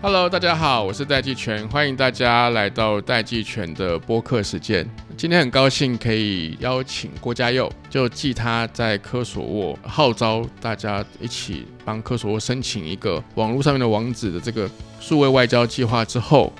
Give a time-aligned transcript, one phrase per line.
[0.00, 4.88] Hello，大家好，我是戴季全，欢迎大家来到戴季全的播客时间。
[5.16, 14.70] 今天很高兴可以邀请郭家佑，就继他在科索沃号召大家一起帮科索沃申请一个网络上面的网址的这个
[15.00, 16.52] 数位外交计划之后，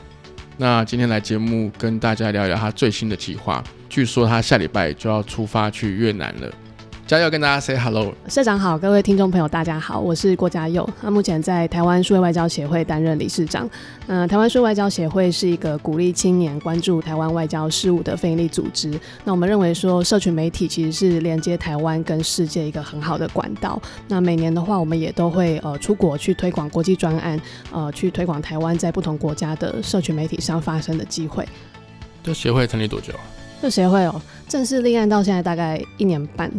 [0.57, 3.62] 那今天来节目跟大家聊聊他最新的计划。
[3.89, 6.52] 据说他下礼拜就要出发去越南了。
[7.09, 13.66] 嘉佑跟大家 say hello，社长好，各位听众朋友大家好，我是郭嘉佑，那目前在台湾数位外交协会担任理事长。
[14.09, 18.91] 嗯，台湾数位外交协会是一个鼓励青年关注台湾外交事务的非营利组织。
[19.25, 23.80] 那我们认为说，社群媒体其实是连接台湾跟世界一个很好的管道。
[24.07, 27.41] 那每年的话，我们也都会呃出国去推广国际专案，
[27.73, 31.49] 呃去推广台湾在不同国家的社群媒体上发生的机会。
[32.23, 33.21] 这协会成立多久啊？
[33.63, 36.52] 这协会哦，正式立案到现在大概一年半。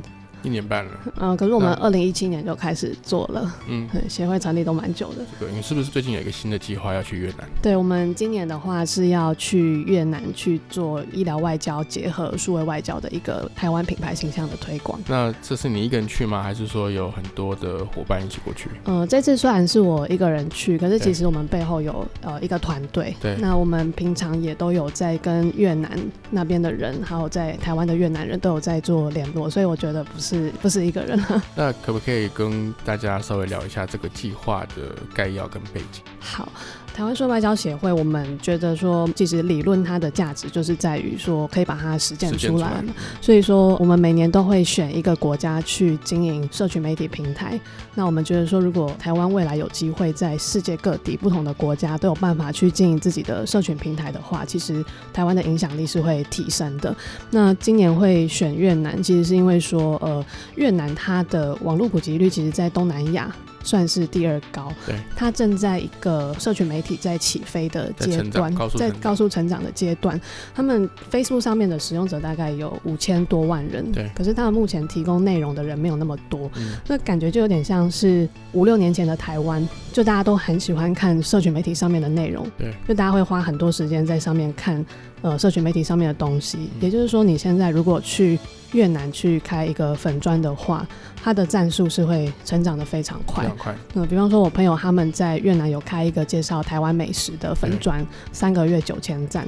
[0.43, 5.25] 一年半了，嗯，可是我们二零一七年就开始做了，嗯，协会成立都蛮久的。
[5.39, 7.48] 对，你是不是最近有一个新的计划要去越南？
[7.62, 14.99] 对，我们今年的话是要去越南去做医疗外交结合数位外交的一个台湾品牌形象的推广。
[15.07, 16.41] 那这是你一个人去吗？
[16.41, 18.70] 还是说有很多的伙伴一起过去？
[18.85, 23.15] 嗯，这次虽然是我一个人去，可是其实我们背后有呃一个团队。
[23.21, 30.29] 对，那我们平常也都有在跟越南那边的人，还有在台湾的越南人都有在做联络，所以我觉得不是
[30.62, 31.20] 不是一个人。
[31.55, 36.04] 那可不可以跟大家稍微聊一下这个计划的概要跟背景？
[36.20, 36.52] 好。
[36.93, 42.93] 台湾说外交协会，我们觉得说，其实理论它的价值就是在于说，可以把它实践出来嘛。
[43.21, 47.57] 所以说，我们每年都会选一个国家去经营社群媒体平台。
[47.95, 56.93] 那我们觉得说，如果台湾未来有机会在世界各地不同的国家都有办法去经营自己的社群平台的话，其实台湾的影响力是会提升的。
[57.29, 63.34] 那今年会选越南，其实是因为说，呃，越南它的网络普及率其实在东南亚。
[63.63, 70.19] 算是第二高，对，它正在一个社群媒体在起飞的阶段，在高速成长的阶段。
[70.56, 76.50] 他们 Facebook 上面的使用者大概有五千多万人，对，可是他们目前提供内容的人没有那么多，
[76.88, 84.83] 那感觉就有点像是五六年前的台湾，就大家都很喜欢看社群媒体上面的内容，对，就大家会花很多时间在上面看
[85.22, 86.69] 呃社群媒体上面的东西。
[86.79, 88.39] 也就是说，你现在如果去
[88.72, 90.88] 越南去开一个粉砖的话，
[91.22, 93.46] 它的战术是会成长的非常快。
[93.57, 93.75] 快。
[93.94, 99.47] 嗯，比方说，我朋友他们在越南有开一个介绍台湾美食的粉砖，三个月九千赞，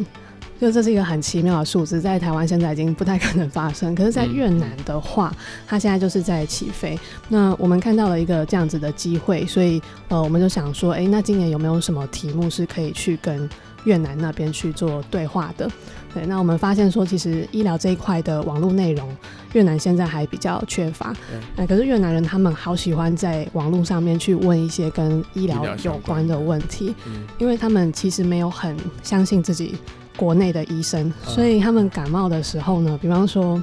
[0.61, 3.95] 就这是一个很奇妙的数字，在台湾现在已经不太可能发生。
[3.95, 5.35] 可是，在越南的话，
[5.66, 6.97] 它现在就是在起飞。
[7.29, 13.49] 那我们看到了一个这样子的机会，所以呃，我们就想说，哎，那今年有没有什么题目是可以去跟
[13.85, 15.67] 越南那边去做对话的？
[16.13, 19.09] 对，那我们发现说，其实医疗这一块的网络内容，
[19.53, 21.11] 越南现在还比较缺乏。
[21.55, 26.93] 哎，可是越南人他们好喜欢在网络上面去问一些跟医疗有关的问题，
[27.39, 29.75] 因为他们其实没有很相信自己
[30.22, 33.62] 国内的医生，所以他们感冒的时候呢，比方说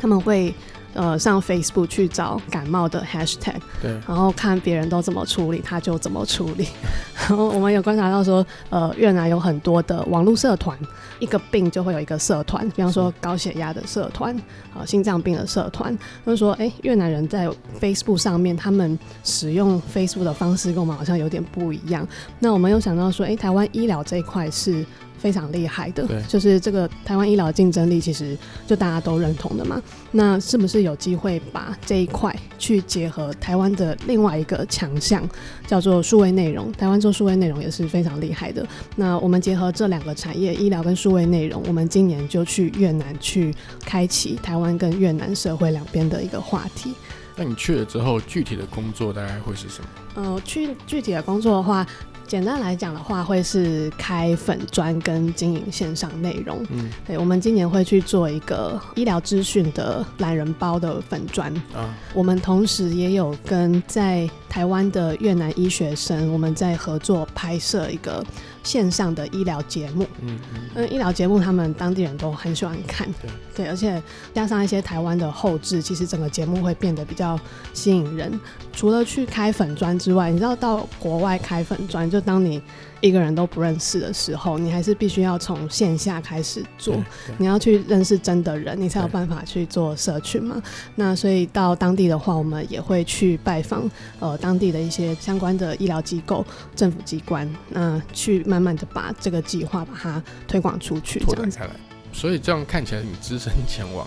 [0.00, 0.54] 他们会。
[0.92, 6.66] 呃，上 Facebook 去找感冒的 Hashtag，对，然后看别人都怎么处理，他就怎么处理。
[7.14, 10.76] 然后我们有观察到说，呃，越南有很多的网络社团，
[11.20, 14.36] 一个病就会有一个社团，比方说高血压的社团，
[14.74, 15.96] 啊，心脏病的社团。
[16.26, 17.48] 就是说，哎，越南人在
[17.80, 22.04] Facebook 上面，他们使用 Facebook 的方式跟我们好像有点不一样。
[22.40, 24.84] 那我们又想到说，哎，台湾医疗这一块是。
[25.20, 28.36] 非常厉害的，就是这个台湾医疗竞争力，其实
[28.66, 29.80] 就大家都认同的嘛。
[30.10, 35.22] 那是不是有机会把这一块去结合台湾的另外一个强项，
[35.66, 36.72] 叫做数位内容？
[36.72, 38.66] 台湾做数位内容也是非常厉害的。
[38.96, 43.54] 那我们结合这两个产业，医疗跟数位内容，我们今年就去越南去
[43.84, 46.94] 开启台湾跟越南社会两边的一个话题。
[47.36, 49.88] 那你去了之后，具体的工作大概会是什么？
[50.14, 51.86] 呃，去具体的工作的话。
[52.30, 56.64] 简单来讲的话，会是开粉砖跟经营线上内容。
[56.70, 61.52] 嗯，对，我们今年会去做一个医疗资讯的懒人包的粉砖。
[61.74, 68.24] 啊，我们同时也有跟在台湾的越南医学生，我们在合作拍摄一个。
[68.62, 70.38] 线上的医疗节目，嗯
[70.74, 74.02] 嗯，医疗节目他们当地人都很喜欢看，对对，而且
[74.34, 77.38] 加上一些台湾的后置，其实整个节目会变得比较
[77.72, 78.38] 吸引人。
[78.72, 82.62] 除了去开粉砖之外，你知道到国外开粉砖，就当你。
[83.00, 86.96] 一个人都不认识的时候，你还是必须要从线下开始做。
[87.38, 90.62] 你要去认识真的人，你才有办法去做社群嘛。
[90.96, 96.44] 那所以到当地的话，我们也会去拜访呃当地的一些相关的医疗机构、
[96.76, 101.70] 政府机关，那去慢慢的把这个计划把它推广出去，拓展开来。
[102.12, 104.06] 所以这样看起来，你只身前往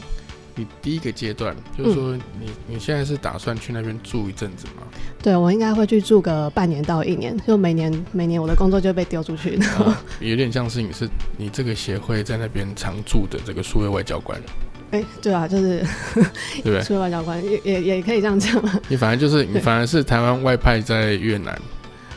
[0.55, 4.83] 你第一个阶段，就是说你你现在是打算去那边住一阵子吗？
[5.21, 9.57] 对，我应该会去住个半年到一年，就每年每年我的工作就被丢出去，
[10.19, 14.39] 有点像是你是你这个协会在那边常驻的这个数位外交官。
[14.91, 15.83] 哎，对啊，就是
[16.61, 16.81] 对不对？
[16.83, 18.79] 数位外交官也也也可以这样讲嘛。
[18.87, 21.59] 你反正就是你反而是台湾外派在越南。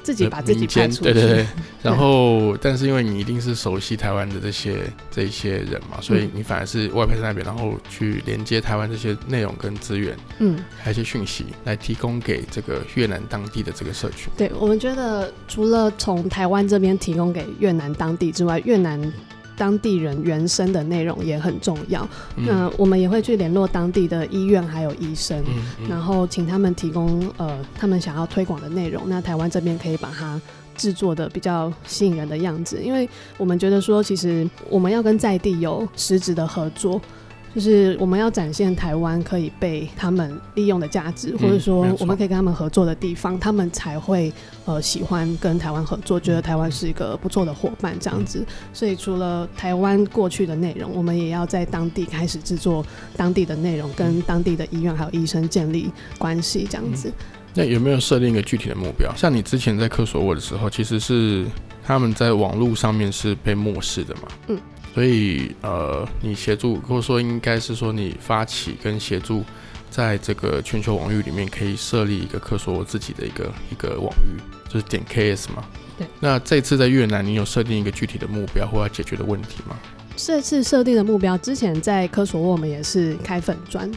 [0.06, 1.46] 自己把自己派出去，对对对。
[1.82, 4.78] 然后，但是因为你一定是熟悉台湾的这些
[5.10, 14.32] 这一些人嘛，所以你反而是外派在那边，然后去连接台湾这些内容跟资源，嗯，还有一些讯息来提供给这个越南当地的这个社群。
[14.36, 19.12] 对我们觉得，除了从台湾这边提供给越南当地之外，越南。
[19.56, 22.08] 当地人原生的内容也很重要。
[22.36, 25.42] 那我们也会去联络当地的医院还有医生，
[25.88, 29.04] 然后请他们提供呃他们想要推广的内容。
[29.08, 30.40] 那台湾这边可以把它
[30.76, 33.08] 制作的比较吸引人的样子，因为
[33.38, 37.00] 我们觉得说，其实我们要跟在地有实质的合作。
[37.56, 44.30] 就是我们要展现台湾可以被他们利用的价值，或者说我们可以跟他们合作的地方，他们才会
[44.66, 48.44] 呃喜欢跟台湾合作，觉得台湾是一个不错的伙伴这样子。
[48.74, 52.84] 所以除了台湾过去的内容，我们也要在当地开始制作
[53.16, 57.10] 当地的内容，跟当地的医院还有医生建立关系这样子。
[57.54, 59.10] 那有没有设定一个具体的目标？
[59.16, 61.46] 像你之前在科索沃的时候，其实是
[61.82, 64.28] 他们在网络上面是被漠视的嘛？
[64.48, 64.60] 嗯。
[64.96, 69.44] 所以，呃，你协助，或者说应该是说你发起跟协助，
[69.90, 74.40] 在这个全球网域里面可以设立一个科索沃自己的一个一个网域，
[74.72, 75.62] 就是点 KS 嘛。
[75.98, 76.06] 对。
[76.18, 79.76] 那这次在越南，你有设定一个具体的目标或要解决的问题吗？
[80.16, 83.92] 这次设定的目标，之前在科索沃我们也是开粉砖。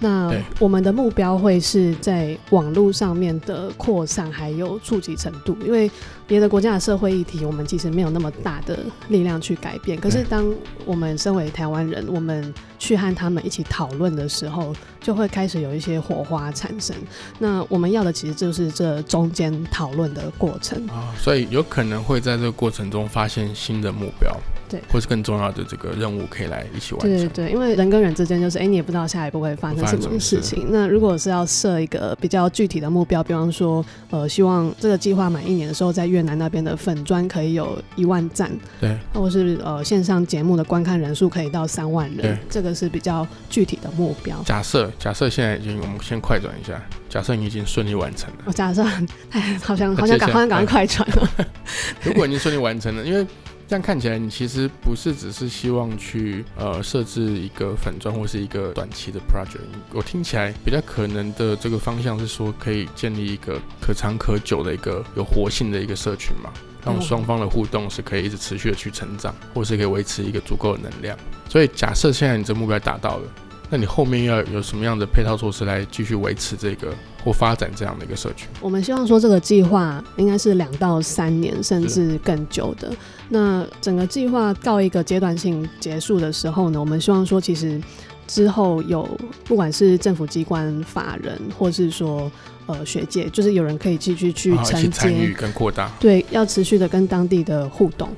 [0.00, 5.90] 那我们的目标会是在网络上面的扩散还有触及程度，因为
[6.26, 10.00] 别的国家的社会议题，我们其实没有那么大的力量去改变。
[10.00, 10.50] 可是当
[10.86, 16.96] 我们身为台湾人，我们去和他们一起讨论的时候，就会开始有一些火花产生。
[17.38, 24.34] 那我们要的其实就是这中间讨论的过程啊，所以有可能会在这个过程中发现新的目标。
[24.70, 27.10] 对，或是更重要的这个任务可以来一起完成。
[27.10, 30.68] 对对对，因为人跟人之间就是，哎，你也不知道下一步会发生什么事情。
[30.70, 38.50] 那如果是要设一个比较具体的目标，比方说，呃，希望这个计划满一年的时候，在越南那边的粉砖可以有一万赞，
[38.80, 44.40] 对，或是呃线上节目的观看人数可以到三万人，这个是比较具体的目标。
[44.44, 48.36] 假设假设现在已经，我们先快转一下，假设你已经顺利完成了。
[48.44, 48.84] 我假设，
[49.32, 51.46] 哎，好像 好像赶快赶快快转了。
[52.04, 53.26] 如果已经顺利完成了，因为。
[53.70, 59.60] 这样看起来，你其实不是只是希望去呃设置一个粉砖或是一个短期的 project。
[59.92, 66.50] 我听起来比较可能的这个方向是说，可以建立一个可长可久的一个有活性的一个社群嘛，
[66.84, 71.16] 让双方的互动是可以一直持续的去成长，或是可以维持一个足够的能量。
[71.48, 73.22] 所以假设现在你这目标达到了。
[73.70, 76.92] 那你后面要有什么样的配套措施来继续维持这个
[77.24, 78.48] 或发展这样的一个社群？
[78.60, 82.92] 我们希望说这个计划应该是两到三年，甚至更久的。
[83.28, 87.80] 那整个计划告一个阶段性结束的时候呢，我们希望说其实
[88.26, 89.08] 之后有
[89.44, 92.30] 不管是政府机关、法人，或是说
[92.66, 98.08] 呃学界，就是有人可以继续去承接跟扩大，对，要持续的跟当地的互动。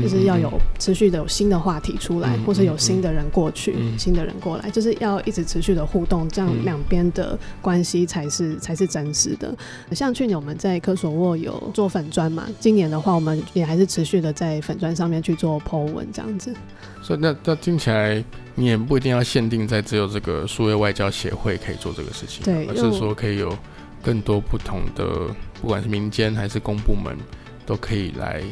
[0.00, 9.54] 就是要有持续的有新的话题出来，或者有新的人过去，新的人过来，就是要一直持续的互动，这样两边的关系才是才是真实的。
[9.92, 16.54] 像去年我们在科索沃有做粉砖嘛，今年的话我们也还是持续的在粉砖上面去做 Po 文这样子。
[17.02, 18.22] 所以那那听起来
[18.54, 23.56] 你也不一定要限定在只有这个数位外交协会可以做这个事情，对，而是说可以有
[24.02, 25.04] 更多不同的，
[25.60, 27.16] 不管是民间还是公部门
[27.66, 28.42] 都可以来。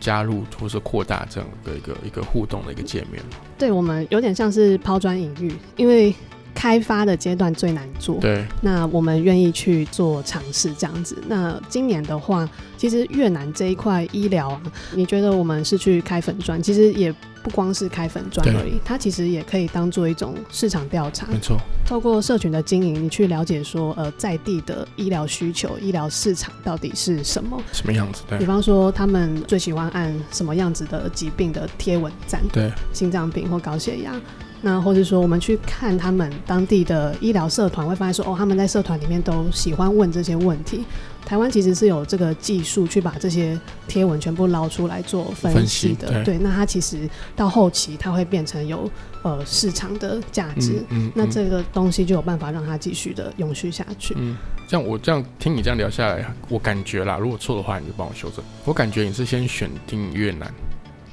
[0.00, 3.22] 加入或是扩大这样的一个一个互动的一个界面
[3.58, 6.12] 对我们有点像是抛砖引玉，因为
[6.54, 8.16] 开发的阶段最难做。
[8.16, 11.16] 对，那我们愿意去做尝试这样子。
[11.28, 17.14] 那今年的话，其实越南这一块医疗啊，你觉得我们是去开粉砖，其实也。
[17.42, 21.26] 不光是开粉砖而已，它其实也可以当做一种市场调查。
[21.28, 21.56] 没错，
[21.86, 28.22] 透过社群的经营，你去了解说，呃，在地的医疗需求、医疗市场到底是什么，什么样子？
[28.28, 28.38] 对。
[28.38, 32.42] 比方说，他们最喜欢按什么样子的疾病的贴文站？
[32.52, 34.12] 对，心脏病或高血压。
[34.62, 40.84] 那或者说，我们去看他们当地的医疗社团，会发现说，哦，他们在社团里面都喜欢问这些问题。
[41.24, 46.24] 台湾其实是有这个技术去把这些贴文全部捞出来做分析的。
[46.24, 48.90] 对，那它其实到后期，它会变成有
[49.22, 50.82] 呃市场的价值。
[50.88, 54.14] 嗯，那这个东西就有办法让它继续的永续下去。
[54.18, 54.36] 嗯，
[54.68, 58.44] 像我这样听你这样聊下来，我感觉啦，如果错的话，你就帮我修正。
[58.64, 60.52] 我感觉你是先选定越南，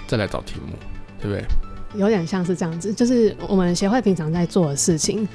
[0.08, 0.74] 再来找题目，
[1.22, 1.46] 对不对？
[1.98, 5.28] 有点像是这样子，就是我们协会平常在做的事情。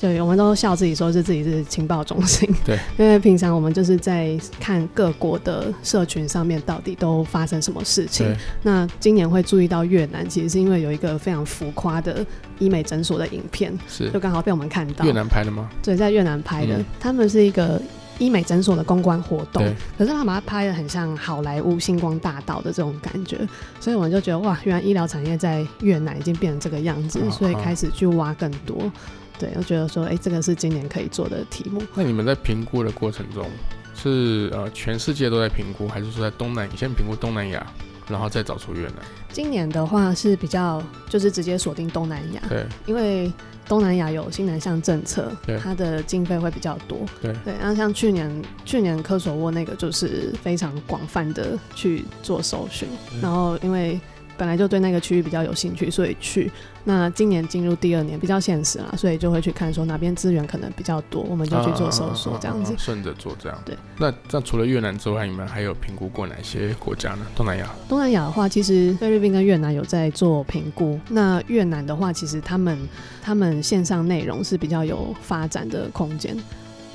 [0.00, 2.46] 对，我们都笑自己说是自己是情报中心。
[2.62, 8.26] 对， 因为平常我们就是在看各国的社群上面到底都发生什么事情。
[8.62, 12.26] 那今年会注意到越南，其实是因为有一个非常浮夸的
[12.58, 15.06] 医美诊所的影片，是就刚好被我们看到。
[15.06, 15.70] 越南拍的吗？
[15.82, 16.84] 对，在越南拍的。
[17.00, 17.80] 他们是一个
[18.18, 19.62] 医美诊所的公关活动，
[19.98, 23.38] 可是他把它拍的很像好莱坞星光大道的这种感觉，
[23.80, 28.90] 所以我们就觉得哇，原来医疗产业在越南已经变成这个样子，所以开始去挖更多。
[29.38, 31.82] 对，我觉得说，哎，这个是今年可以做的题目。
[31.94, 33.46] 那你们在评估的过程中，
[33.94, 37.66] 是呃全世界都在评估，还是说在东南先评估东南亚，
[38.08, 38.96] 然后再找出越南？
[39.34, 43.32] 今年的话是比较就是直接锁定东南亚，对，因为
[43.66, 47.52] 东南亚有新南向政策，它的经费会比较多，对对。
[47.58, 48.30] 然后像去年
[48.64, 52.88] 去年科索沃那个就是非常广泛的去做搜寻，
[53.20, 54.00] 然后因为。
[54.36, 56.50] 本来就对那个区域比较有兴趣，所以去。
[56.86, 62.74] 那今年进入第二年比较现实啦，所以就会去看说哪边资源可能比较多，我们就去做搜索这样子。
[62.76, 63.58] 顺着做这样。
[63.64, 63.74] 对。
[63.96, 67.26] 那那除了越南之外，你们还有评估过哪些国家呢？
[67.34, 67.70] 东南亚。
[67.88, 71.00] 东南亚的话，其实菲律宾跟越南有在做评估。
[71.08, 72.78] 那越南的话，其实他们
[73.22, 76.36] 他们线上内容是比较有发展的空间。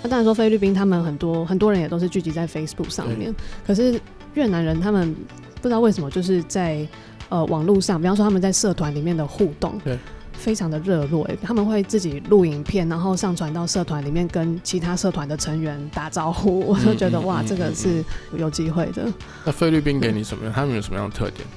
[0.03, 3.33] 那当然说菲律宾他们很多很多人也都是聚集在 Facebook 上面，
[3.65, 3.99] 可是
[4.35, 5.15] 越南人他们
[5.55, 6.87] 不知道为什么就是在。
[7.29, 9.97] 呃，网络上，比方说他们在社团里面的互动，对，
[10.33, 11.23] 非常的热络。
[11.25, 16.59] 哎，他们会自己录影片，然后上传到社团里面，跟其他社团的成员打招呼。
[16.67, 18.03] 我就觉得哇，这个是
[18.35, 19.05] 有机会的。
[19.45, 20.51] 那菲律宾给你什么？
[20.53, 21.47] 他们有什么样的特点？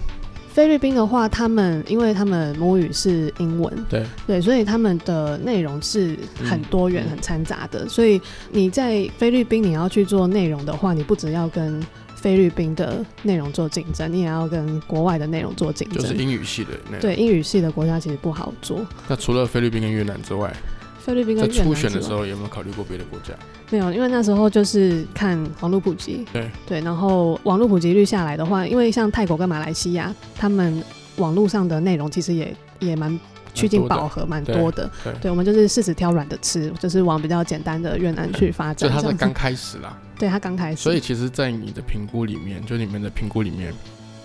[0.52, 6.14] 菲律宾的话，他们因为他们母语是英文，对对，所以他们的内容是
[6.44, 7.88] 很多元、很掺杂的。
[7.88, 11.82] 所以你在菲律宾你要去做内容的话，你不只要跟
[12.22, 16.00] 菲律宾的内容做竞争，你也要跟国外的内容做竞争。
[16.00, 17.00] 就是英语系的内容。
[17.00, 18.80] 对，英语系的国家其实不好做。
[19.08, 20.54] 那除了菲律宾跟越南之外，
[21.00, 23.34] 菲律宾跟越南初选的时候有没有考虑过别的国家？
[23.70, 26.24] 没有，因为那时候就是看网络普及。
[26.32, 30.80] 对对，然后网络普及率下来的话，因为像泰国跟马来西亚，他们
[31.16, 33.18] 网络上的内容其实也也蛮。
[33.54, 34.90] 趋近饱和，蛮多的。
[35.20, 38.88] 对，我们就是试试挑软的吃，就是往比较简单的越南去发展。
[38.88, 39.98] 就它是刚开始啦。
[40.18, 40.82] 对，它刚开始。
[40.82, 43.72] 所以其实，在你的评估里面，就你们的评估里面，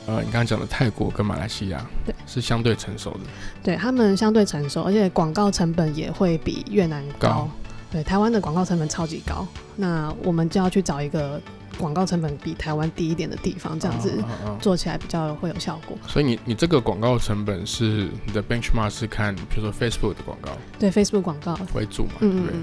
[0.05, 3.19] 呃，你刚刚讲的泰国跟马来西亚，对，是相对成熟的。
[3.63, 7.49] 对他们相对成熟，而且广告成本也会比越南高。
[7.97, 11.41] 对，台湾的广告成本超级高，那我们就要去找一个。
[11.77, 14.11] 广告成本比台湾低一点的地方，这样子
[14.59, 15.95] 做起来比较会有效果。
[16.07, 20.49] 所以你你这个广告成本是你的 benchmark 是看，比如说 Facebook 的广告，
[20.79, 22.13] 对 Facebook 广告为主嘛？
[22.19, 22.55] 对不对？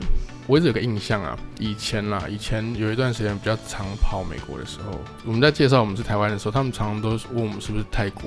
[0.49, 8.25] 我一直有个印象啊，以前啦，以前有一段时间比较常跑美国的时候，我们在介绍我们是台湾的时候，他们常常都问我们是不是泰国。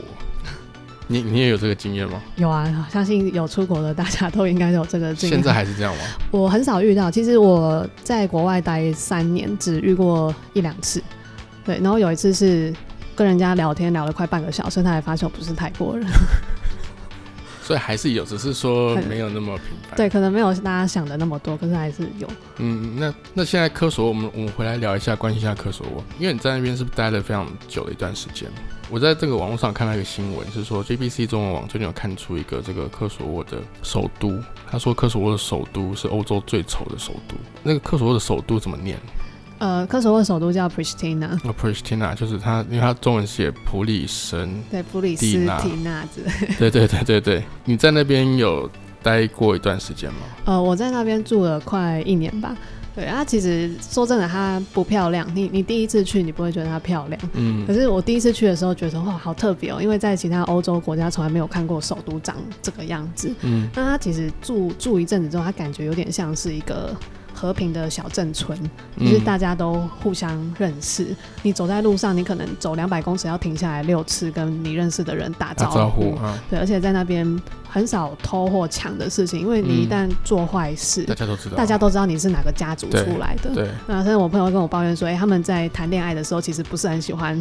[1.08, 2.22] 你你也有这个经验吗？
[2.36, 5.38] 有啊，相信有出国的大家都应该有这个经验。
[5.38, 6.04] 现在还是这样吗？
[6.32, 11.02] 我很少遇到，其实我在国外待三年，只遇过一两次。
[11.66, 12.74] 对，然后有一次是
[13.16, 16.06] 跟人家聊天聊了快半个小时，他才发现我不是泰国人。
[17.64, 19.98] 所以还是有，只是说没有那么频繁。
[19.98, 22.26] 对，可能没有大家想的那么多，可是还是有。
[22.60, 28.50] 嗯，那那现在科索，我们我们回来聊一下，关心一下科索沃，因为你在那边是不是待了非常久的一段时间？
[28.90, 37.36] 我在这个网络上看到一个新闻，是说 JBC 中文网最近有看出一个这个科索沃的首都，他说科索沃的首都是欧洲最丑的首都。
[37.64, 38.98] 那个科索沃的首都怎么念？
[39.60, 41.38] 呃，科索沃首都叫 Pristina。
[41.44, 45.46] 那 Pristina 就是它，因为它中文写普里神，对，普里斯提
[45.84, 46.32] 纳之类。
[46.58, 48.70] 对对对对对，你在那边有
[49.04, 50.20] 待过一段时间吗？
[50.46, 52.56] 呃，我在那边住了快一年吧。
[52.98, 55.30] 对，它其实说真的，它不漂亮。
[55.36, 57.22] 你你第一次去，你不会觉得它漂亮。
[57.34, 57.64] 嗯。
[57.68, 63.32] 可是我第一次去的时候，觉得哇，好特别哦，因为在其他欧洲国家从来没有看过首都长这个样子。
[63.42, 63.70] 嗯。
[63.76, 66.92] 那它其实住住一阵子之后，它感觉有点像是一个。
[67.40, 68.60] 和平的小镇村，
[69.00, 71.16] 就是大家都互相认识。
[71.44, 76.18] 你走在路上，你可能走两百公尺要停下来六次，跟你认识的人打招呼。
[76.50, 77.40] 对，而且在那边。
[77.78, 83.54] 很少偷或抢的事情，因为你一旦做坏事，大家都知道，大家都知道你是哪个家族出来的。
[83.54, 87.36] 对，那甚至我朋友跟我抱怨说，哎，他们在谈恋爱的时候，其实不是很喜欢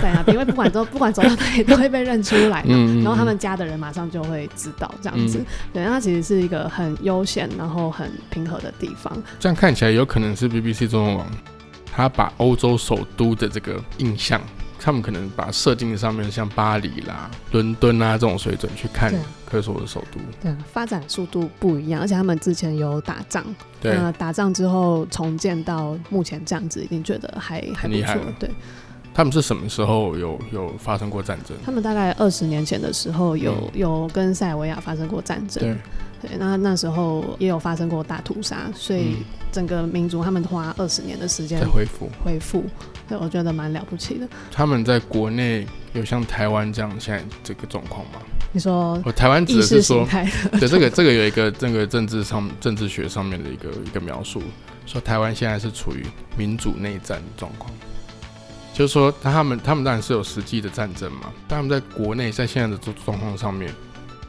[0.00, 2.76] 在那边， 因为不管走不管走到哪里都会被认出来嘛。
[3.02, 5.44] 然后他们家的人马上就会知道这样子。
[5.72, 9.12] 对，它其实是一个很悠闲，然后很平和的地方。
[9.40, 11.26] 这样看起来有可能是 BBC 中文网，
[11.92, 14.40] 他把欧洲首都的这个印象。
[14.82, 19.12] 他们可能把设定上面像巴黎啦、伦敦啊这种水准去看
[19.44, 23.44] 科索沃的首都，对，发展速度不一样，而且他们之前有打仗，
[23.80, 28.50] 对，打仗之后重建到目前这样子，已经觉得还还不错，对。
[29.12, 31.54] 他们是什么时候有有发生过战争？
[31.64, 33.80] 他们大概二十年前的时候有、嗯。
[33.80, 35.76] 有跟塞尔维亚发生过战争，对，
[36.20, 42.10] 对，那那时候也有发生过大屠杀，所以嗯整个民族他们花二十年的时间在恢复。
[42.22, 42.64] 恢复，
[43.08, 44.28] 对，我觉得蛮了不起的。
[44.52, 48.20] 他们在国内有像台湾这样现在这个状况吗？
[48.52, 50.06] 你说我台湾指意的是说，
[50.58, 54.42] 对这个这个有一个这个政治上政治学上面的一个一个描述，
[54.86, 56.04] 说台湾现在是处于
[56.36, 57.72] 民主内战的状况，
[58.74, 63.72] 就是说他们他们当然是有实际的战争嘛，但他们在国内在现在的状状况上面，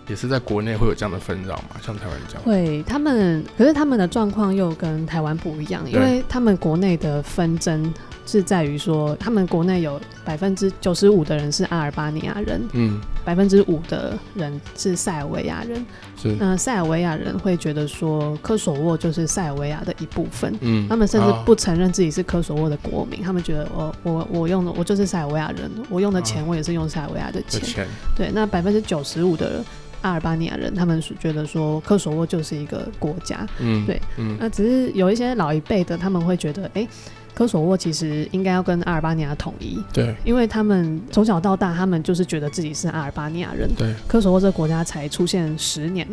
[0.07, 2.43] 也是在国内会有这样的纷扰嘛，像台湾这样。
[2.43, 7.93] 会，他们可是他们的状况又跟台湾不一样，因为他们国内的纷争
[8.25, 15.85] 是在于说，他们国内有百分之九十五的人是阿尔巴尼亚人，嗯，百分之五的人是塞尔维亚人。
[16.17, 20.53] 是，那塞尔维亚人会觉得说，科索沃就是塞尔维亚的一部分。
[20.61, 27.59] 嗯，他们甚至啊不承认自己是科索沃的国民，他们觉得我我我用的我就是塞尔维亚人，我用的钱啊我也是用塞尔维亚的钱。
[27.61, 29.63] 的钱，对，那百分之九十五的
[30.01, 33.47] 阿尔巴尼亚人，他们是觉得说科索沃就是一个国家。
[33.59, 36.87] 嗯，对，嗯，那只是有一些老一辈的，他们会觉得，哎、
[37.33, 40.15] 科索沃其实应该要跟阿尔巴尼亚统一，对。
[40.23, 43.69] 因为他们从小到大，他们就是觉得自己是阿尔巴尼亚人。
[43.77, 46.07] 对，科索沃这个国家才出现十年，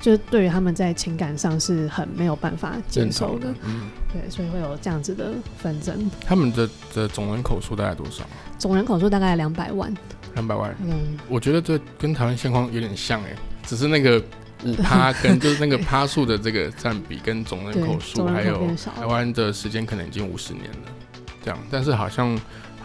[0.00, 6.10] 就是对于他们在情感上是很没有办法接正受的，，嗯，对，所以会有这样子的纷争。
[6.24, 8.24] 他们的的总人口数大概多少？
[8.58, 9.92] 总人口数大概两百万，
[10.34, 10.74] 两百万。
[10.84, 13.34] 嗯，我觉得这跟台湾现况有点像哎，
[13.66, 14.22] 只是那个
[14.64, 20.78] 五趴 跟就是那个趴数的这个占比跟总人口，数，还有台湾的时间可能已经五十年了，
[21.44, 22.38] 这样，但是好像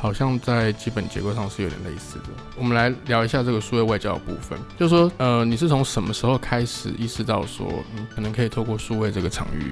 [0.04, 2.26] 好像在基本结构上是有点类似的。
[2.58, 9.72] 我们来聊一下这个数位外交的部分，就是说，呃，你是从什么时候开始意识到说，你，可能可以透过数位这个场域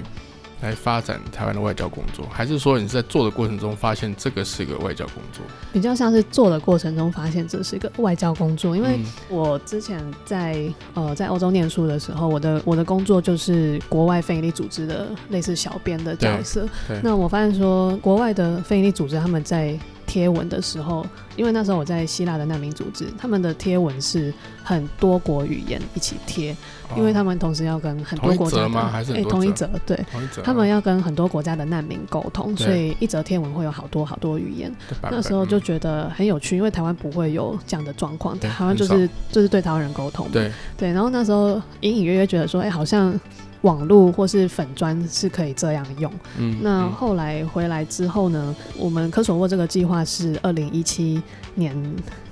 [0.62, 5.44] 来发展台湾的外交工作，还是说你是在做的过程中发现这个是个外交工作？
[5.70, 16.66] 比较像是做的过程中发现这是一个外交工作，因为嗯我之前在呃在欧洲念书的时候，我的我的工作就是国外非营利组织的类似小编的角色。
[17.02, 19.78] 那我发现说，国外的非营利组织他们在
[20.12, 26.54] 贴文的时候，因为那时候我在希腊的难民组织，他们的贴文是很多国语言一起贴，
[26.94, 28.90] 因为他们们同时要跟很多国家吗？
[28.92, 29.96] 还是同一则对。
[30.12, 30.42] 同一则？
[30.42, 34.70] 他们要跟很多国家的难民沟通，所以一则贴文会有好多好多语言。
[35.02, 40.52] 那时候就嗯觉得很有趣，因为台湾不会有这样的状况，台湾就是就是对台湾人沟通嘛，对。
[40.76, 40.92] 对。
[40.92, 43.18] 然后那时候隐隐约约觉得说，哎、好像
[43.62, 46.12] 网络或是粉砖是可以这样用。
[46.38, 51.22] 嗯那嗯后来回来之后呢，我们科索沃这个计划是二零一七
[51.54, 51.76] 年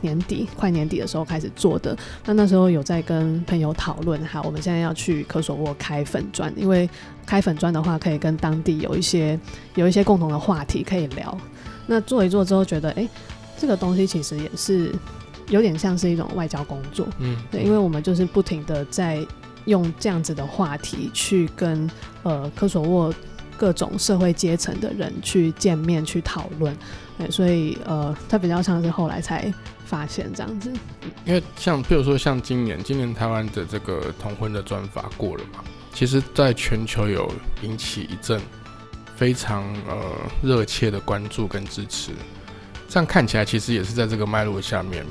[0.01, 1.97] 年底快年底的时候开始做的。
[2.25, 6.89] 那那时候有在跟朋友讨论，好，我们现在要去科索沃开粉砖，因为
[7.25, 9.39] 开粉砖的话，可以跟当地有一些
[9.75, 11.37] 有一些共同的话题可以聊。
[11.87, 13.09] 那做一做之后，觉得哎、诶
[13.57, 14.93] 这个东西其实也是
[15.49, 17.07] 有点像是一种外交工作。
[17.19, 19.25] 嗯对，因为我们就是不停的在
[19.67, 21.91] 用这样子的话题去跟
[22.23, 23.15] 呃科索沃
[23.57, 26.75] 各种社会阶层的人去见面去讨论，
[27.19, 29.53] 对，所以呃，他比较像是后来才
[29.85, 30.73] 发现这样子。
[31.27, 38.41] 因为像譬如说像今年，今年台湾的这个同婚的专法过了嘛，其实在全球有引起一阵
[39.15, 40.01] 非常呃
[40.43, 42.13] 热切的关注跟支持。
[42.89, 45.05] 这样看起来，其实也是在这个脉络下面，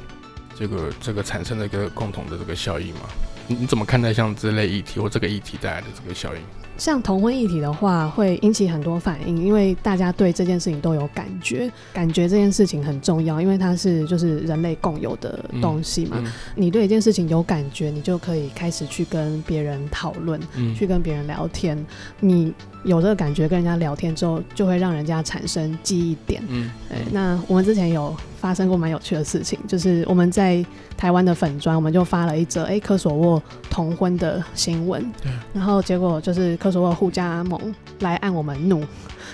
[0.57, 3.01] 这个这个产生了一个共同的这个效应嘛。
[3.49, 6.41] 你你怎么看待像这类议题或这个议题带来的这个效应？
[6.77, 16.17] 像同婚议题的话，会引起很多反应，因为大家对这件事情都有感觉，感觉这件事情很重要，因为它是就是人类共有的东西嘛。
[16.23, 21.77] 嗯你对一件事情有感觉，你就可以开始去跟别人讨论，嗯去跟别人聊天。
[22.21, 22.53] 你
[22.85, 26.41] 有这个感觉，跟人家聊天之后，就会让人家产生记忆点。
[26.47, 30.65] 嗯对，那我们之前有发生过蛮有趣的事情，就是我们在
[30.97, 35.01] 台湾的粉砖，我们就发了一则哎、科索沃同婚的新闻。
[35.21, 38.85] 对，然后结果就是科索沃互加盟来按我们怒，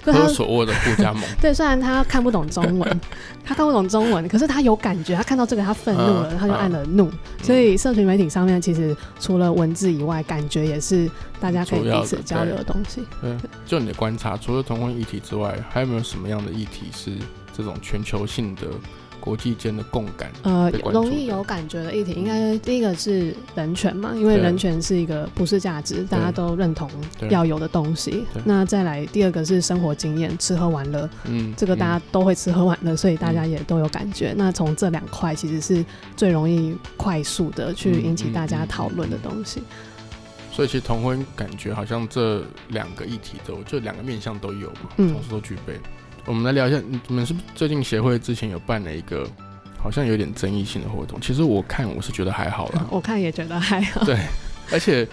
[0.03, 3.01] 科索沃的互加盟， 对，虽然他看不懂中文，
[3.45, 7.09] 他看不懂中文，可是他有感觉，他看到这个他愤怒了，嗯他就按了怒。
[7.43, 13.03] 所以社群媒体上面其实除了文字以外，感觉也是大家可以彼此交流的东西。
[13.21, 17.11] 对，就你的观察，除了同婚议题之外，还有没有什么样的议题是
[17.55, 18.67] 这种全球性的
[19.19, 20.31] 国际间的共感？
[20.43, 26.89] 呃容易有感觉的议题，应该第一个是人权嘛，因为人权是一个普世价值，大家都认同
[27.29, 28.25] 要有的东西。
[28.43, 34.33] 那再来第二个是生活经验，吃喝玩乐，嗯，这个大嗯家都会吃喝玩乐，所以大家也都有感觉。
[34.37, 35.83] 那从这两块其实是
[36.15, 39.63] 最容易快速的去引起大家讨论的东西。
[40.51, 45.79] 所以其实同婚感觉好像这两个议题都就两个面向都有嘛，嗯同时都具备。
[46.25, 49.27] 我们来聊一下，你们是不是最近协会之前有办了一个
[49.77, 51.19] 好像有点争议性的活动？
[51.21, 54.03] 其实我看我是觉得还好啦， 我看也觉得还好。
[54.03, 54.17] 对，
[54.71, 55.07] 而且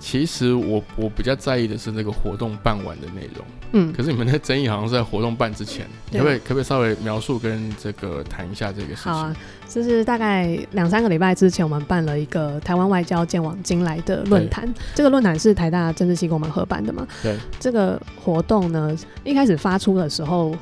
[0.00, 3.44] 其实我我比较在意的是那个活动办完的内容。
[3.72, 9.12] 嗯，可是你们的争议好像是在活动办之前，可不可以可不可以稍微描述跟这个谈一下这个事情？
[9.12, 9.36] 好啊，
[9.68, 14.72] 就是大概两三个礼拜之前，我们办了一个台湾外交见往今来的论坛。
[14.94, 17.06] 这个论坛是台大政治系跟我们合办的嘛？
[17.22, 17.36] 对。
[17.58, 20.54] 这个活动呢，一开始发出的时候。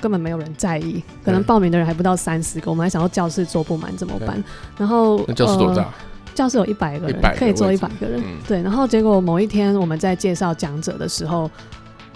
[0.00, 4.42] 根本没有人在意，可能报名的人还不到三十个，我们还想要教室坐不满怎么办？
[4.76, 5.88] 然后那教室多呃大？
[6.34, 8.60] 教室有一百个人100个可以坐一百个人，嗯对。
[8.62, 11.48] 然后结果某一天我们在介绍讲者的时候，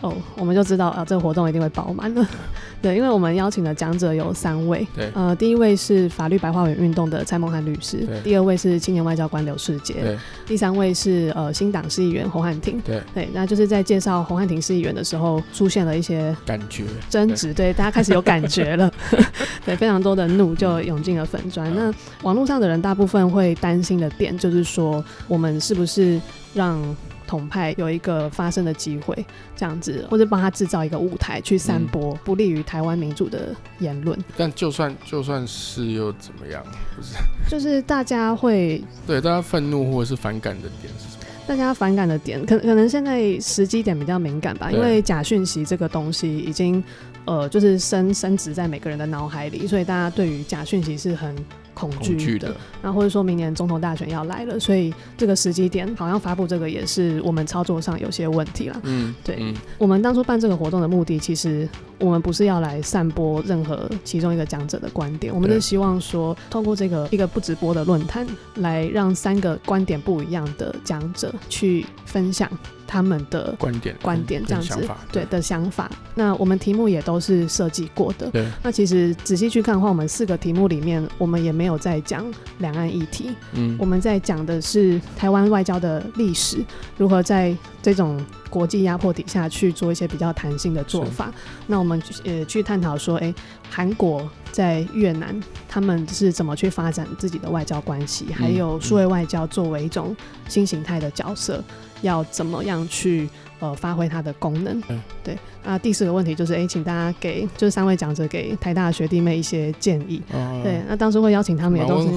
[0.02, 2.26] 哦，我们就知道啊，这个活动一定会爆满了。
[2.82, 5.10] 对，因为我们邀请的讲者有三位，对。
[5.14, 10.18] 呃，第一位是法律白话文运动的蔡梦涵律师对，第二位是青年外交官刘世杰，对。
[10.46, 12.78] 第三位是呃新党市议员洪汉廷。
[12.82, 16.84] 对，对，那就是在介绍洪汉廷市议员的时候，出现了一些感觉。
[17.08, 17.72] 争执，对。
[17.72, 18.92] 大家开始有感觉了，
[19.64, 21.74] 对，非常多的怒就涌进了粉砖。
[21.74, 26.20] 那网络上的人大部分会担心的点就是说，我们是不是
[26.54, 26.78] 让
[27.26, 36.64] 统派有一个发声的机会，这样子，或者帮他制造一个舞台去散播不利于台湾民主的言论，但就算就算是又怎么样？
[36.96, 37.14] 不是
[37.50, 41.24] 就是大家会对大家愤怒或者是反感的点是什么？
[41.46, 46.82] 大家反感的点，可可能现在时机点比较敏感吧，因为假讯息这个东西已经
[47.24, 51.36] 呃就是深深植在每个人的脑海里，所以大家对于假讯息是很
[51.76, 58.80] 恐惧的，然后或者说明年总统大选要来了，所以这个时机点好像发布这个也是我们操作上有些问题了。
[58.84, 59.54] 嗯，对嗯。
[59.76, 65.56] 我们当初办这个活动的目的，其实我们不是要来散播任何其中一个讲者的观点，我们对。
[65.56, 72.50] 是希望说，透过这个一个不直播的论坛，来让三个观点不一样的讲者去分享
[72.86, 75.90] 他们的观点观点，这样子对的想法。
[76.14, 78.30] 那我们题目也都是设计过的。
[78.30, 78.46] 对。
[78.62, 82.24] 那其实仔细去看的话，我们四个题目里面，我们也没有在讲
[82.58, 83.76] 两岸议题，嗯。
[83.78, 86.58] 我们在讲的是台湾外交的历史，
[86.96, 91.32] 如何在这种国际压迫底下去做一些比较弹性的做法。
[91.66, 93.34] 那我们呃去探讨说，诶，
[93.68, 100.16] 韩国在越南他们是怎么去发展自己的外交关系，还有数位外交作为一种
[100.48, 101.62] 新形态的角色，
[102.02, 103.28] 要怎么样去
[103.60, 104.82] 呃发挥它的功能。
[104.88, 110.22] 嗯对，那第四个问题就是，哎，请大家给就是三位讲者给台大的学弟妹一些建议。
[110.32, 112.08] 哦对，那当初会邀请他们也都是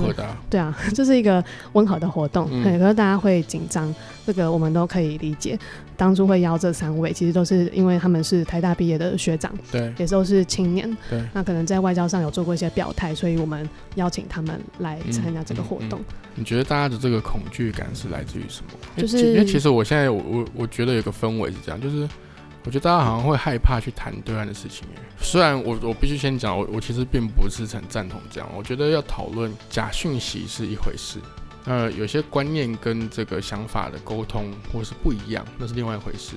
[0.49, 3.93] 对啊， 这是一个温和的活动，嗯对，可是大家会紧张，
[4.25, 5.57] 这个我们都可以理解。
[5.97, 15.99] 当初会邀这三位，其实都是因为他们是台大毕业的学长，对也都是青年，对，那可能在外交上有做过一些表态，所以我们邀请他们来参加这个活动。
[16.35, 18.79] 你觉得大家的这个恐惧感是来自于什么？
[18.95, 22.07] 就是其因为其实我现在我我我觉得有个氛围是这样，就是
[22.65, 24.87] 我觉得大家好像会害怕去谈对岸的事情。
[25.21, 31.19] 虽然我我必须先讲，我我其实并不是很赞同这样，我觉得要讨论假讯息是一回事。
[31.65, 36.35] 呃，有些观念跟这个想法的沟通或是不一样，那是另外一回事。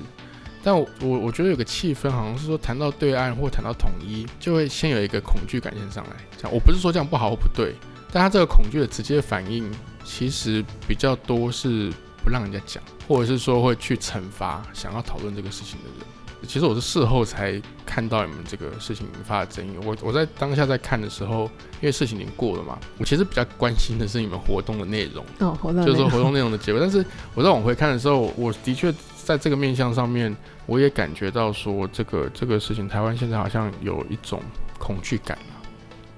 [0.65, 6.17] 但我我我觉得有个气氛，好像是说谈到对岸或谈到统一，就会先有一个恐惧感先上来。
[6.37, 7.75] 这样，我不是说这样不好或不对，
[8.13, 9.69] 但他这个恐惧的直接反应，
[10.05, 11.91] 其实比较多是
[12.23, 16.07] 不让人家讲，或者是说会去惩罚想要讨论这个事情的人。
[16.45, 19.77] 其实我是事后才看到你们这个事情引发的争议。
[19.85, 21.45] 我我在当下在看的时候，
[21.81, 25.25] 因为事情已经过了嘛，我其实比较关心的是你们活动的内容。
[25.39, 26.81] 哦，活动就是说活动内容的结果。
[26.81, 27.05] 但是
[27.35, 34.43] 我在往回看的时候，我的确在这个面向上面，我也感觉到说，这个这个事情，台湾现在好像有一种
[34.81, 35.52] 恐惧感啊。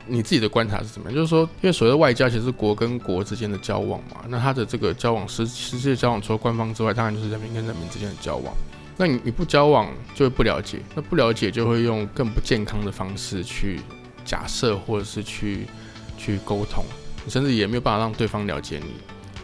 [0.06, 1.14] 你自己的观察是怎么样？
[1.14, 4.18] 就是说，因为所谓的外交，其实是国跟国之间的交往嘛。
[4.28, 8.54] 那他的这个交往实实际的交往，除了官方之外，当然就是人民跟人民之间的交往。
[8.96, 13.80] 那你你不交往就会不了解，那不了解就会用更不健康的方式去
[14.24, 15.66] 假设或者是去
[16.16, 16.84] 去沟通，
[17.24, 18.92] 你甚至也没有办法让对方了解你。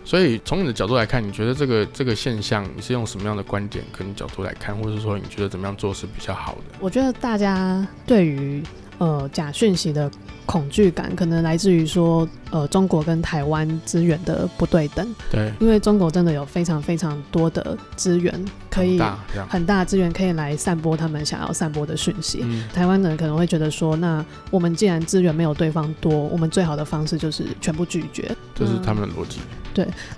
[0.04, 6.76] 所以从你的角度来看，你觉得这个这个现象，你是用什么样的观点跟角度来看，或者是说你觉得怎么样做是比较好的？
[6.80, 8.62] 我觉得大家对于
[8.98, 10.10] 呃假讯息的
[10.50, 19.00] 恐惧感，可能来自于说呃中国跟台湾资源的不对等，对，因为中国真的有非常非常多的资源可以
[19.48, 22.40] 很大资源可以来散播他们想要散播的讯息。
[22.42, 28.36] 嗯，台湾人可能会觉得说，那我们既然资源没有对方多，我们最好的方式就是全部拒绝。
[28.52, 29.38] 这是他们的逻辑。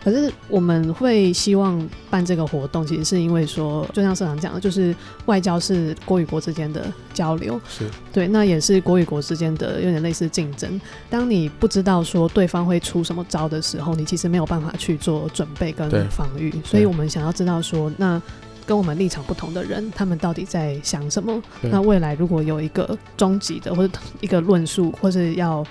[0.03, 4.95] 可是我们会希望办这个活动，其实是因为说，就像社长讲的，就是
[5.27, 10.81] 外交是国与国之间的交流，是，对，那也是国与国之间的有点类似竞争。
[11.11, 16.53] 当你不知道说对方会出什么招的时候，你其实没有办法去做准备跟防御。
[16.65, 18.21] 所以我们想要知道说，那
[18.65, 21.43] 跟我们立场不同的人，他们到底在想什么？
[21.63, 25.67] 那未来如果有一个终极的或者一个论述，或是要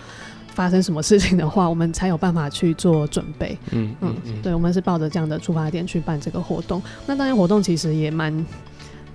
[0.54, 3.58] 发生什么事情的话，我们才有办法去做准备。
[3.72, 6.82] 嗯嗯对，我们是抱着这样的出发点去办这个活动。
[7.06, 8.46] 那当天活动其实也蛮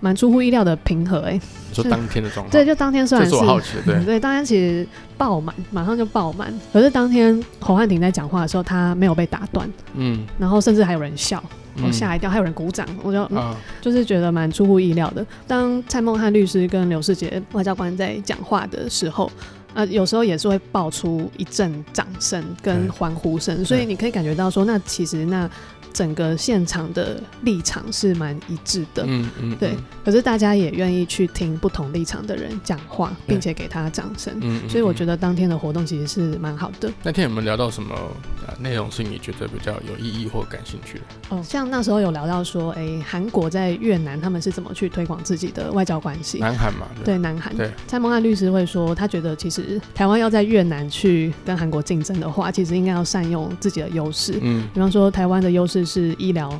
[0.00, 6.52] 蛮出乎意料的平和、欸，哎，你说当天的状况，对，就当天虽然是是我好奇的，对，对，当天其实爆满，马上就爆满。
[6.72, 11.42] 可是当天侯汉廷在讲话的时候，他没有被打断，嗯，然后甚至还有人笑，
[11.76, 15.24] 我嗯吓一跳，还有人鼓掌，我就、嗯啊，就是觉得蛮出乎意料的。
[15.46, 19.30] 当蔡孟汉律师跟刘世杰外交官在讲话的时候，
[19.76, 25.48] 呃，有时候也是会爆出一阵掌声跟欢呼声，所以你可以感觉到说，那其实那
[25.96, 29.04] 整个现场的立场是蛮一致的。
[29.06, 34.34] 嗯嗯，对嗯，可是大家也愿意去听不同立场的人讲话，并且给他掌声。
[34.42, 36.92] 嗯，嗯所以我觉得得当天的活动其实是蛮好的。
[37.02, 37.94] 那天有没有聊到什么
[38.44, 41.04] 啊内容是你觉得比较有意义或感兴趣的？
[41.30, 46.38] 哦，像那时候有聊到说，哎、韩国在越南他们是怎么去推广自己的外交关系？
[46.38, 54.38] 南韩嘛，对南韩，对，蔡孟汉律师会说，他觉得其实台湾要在越南去跟韩国竞争的话，其实应该要善用自己的优势。
[54.42, 56.52] 嗯比方说，台湾的优势是医疗、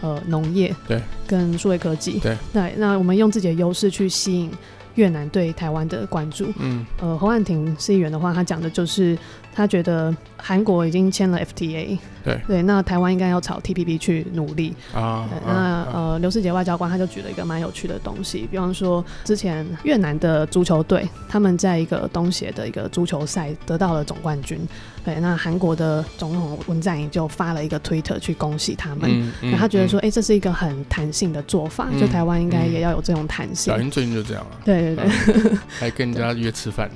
[0.00, 2.70] 呃农业，对，跟数位科技，对，那。
[2.76, 4.50] 那我们用自己的优势去吸引
[4.94, 6.52] 越南对台湾的关注。
[6.58, 9.18] 嗯呃，侯汉廷市议员的话，他讲的就是
[9.52, 14.74] 他觉得韩国已经签了 FTA，对对，那台湾应该要朝 TPP 去努力。
[14.94, 24.58] 啊那啊呃，刘世杰外交官他就举了一个蛮有趣的东西，比方说之前越南的足球队他们在一个东协的一个足球赛得到了总冠军，
[25.04, 29.10] 对，那韩国的总统文在寅就发了一个推特去恭喜他们。
[29.10, 33.78] 嗯嗯那他觉得说，嗯哎、这是一个很弹性的做法，嗯就台湾应该嗯也要有这种弹性小。
[33.80, 36.88] 英最近就这样啊，对对对，还跟人家约吃饭。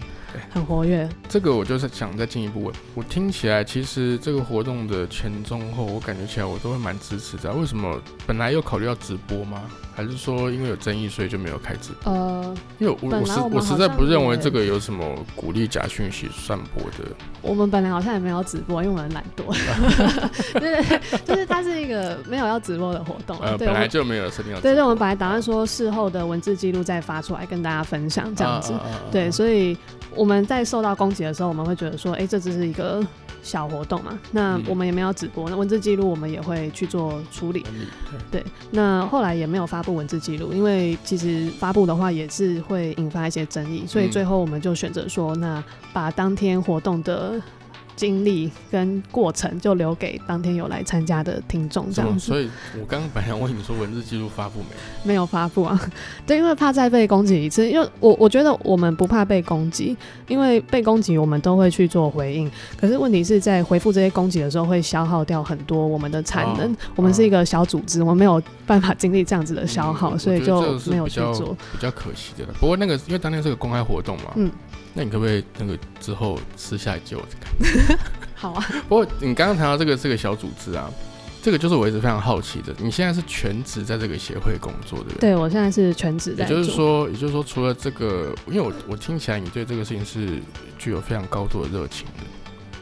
[0.51, 1.09] 很活跃。
[1.29, 7.57] 这个我就是想再进一步问，我听起来其实这个活动的前中后，我感觉起来我都会蛮支持的啊。
[7.57, 9.63] 为什么本来有考虑要直播吗？
[9.95, 12.13] 还是说因为有争议所以就没有开直播？
[12.13, 15.05] 呃，因为我本我实我实在不认为这个有什么
[15.37, 17.11] 鼓励假讯息散播的。
[17.41, 19.55] 我们本来好像也没有直播，因为我们懒惰。
[20.55, 23.51] 对对对，就是它是一个没有要直播的活动啊。
[23.51, 24.71] 呃，本来就没有设定要直播。
[24.71, 28.73] 对对，我们本来打算说事后的文字记录再发出来跟大家分享这样子。
[28.73, 29.77] 啊啊啊啊对，啊所以
[30.15, 33.05] 我们在受到攻击的时候，我们会觉得说，哎、这只是一个
[33.45, 34.65] 小活动嘛，那嗯。
[34.67, 37.65] 我们也没有直播，那文字记录我们也会去做处理。
[38.31, 38.41] 对。
[38.41, 44.11] 对，那后来也没有发布文字记录，因为其实发布的话也是会引发一些争议，所以嗯。
[44.11, 47.41] 最后我们就选择说，那把当天活动的
[47.97, 52.03] 经历跟过程就留给当天有来参加的听众，这？
[52.03, 52.49] 样子所以
[52.81, 54.67] 我刚刚本来想问你说文字记录发布没？
[55.05, 55.81] 没有发布啊。
[56.27, 59.97] 对，因为怕再被攻击一次，因为我我觉得我们不怕被攻击，
[60.29, 62.51] 因为被攻击我们都会去做回应。
[62.77, 66.73] 可是问题是在回复这些攻击的时候，会消耗掉很多我们的产能。
[66.73, 71.57] 哦我们是一个小组织，我们没有办法经历这样子的消耗，嗯所以就没有去做。
[71.73, 72.55] 比较可惜的了。
[72.59, 74.51] 不过那个因为当天是个公开活动嘛，嗯，
[74.95, 77.99] 那你可不可以那个之后私下借我看？
[78.35, 80.91] 好啊， 不过你刚刚谈到这个这个小组织啊，
[81.43, 82.75] 这个就是我一直非常好奇的。
[82.79, 85.31] 你现在是全职在这个协会工作，对不对？
[85.31, 86.51] 对我现在是全职在也。
[86.51, 90.41] 就是说，也就是说，除了这个，因为我我听起来你对这个事情是
[90.79, 92.25] 具有非常高度的热情的。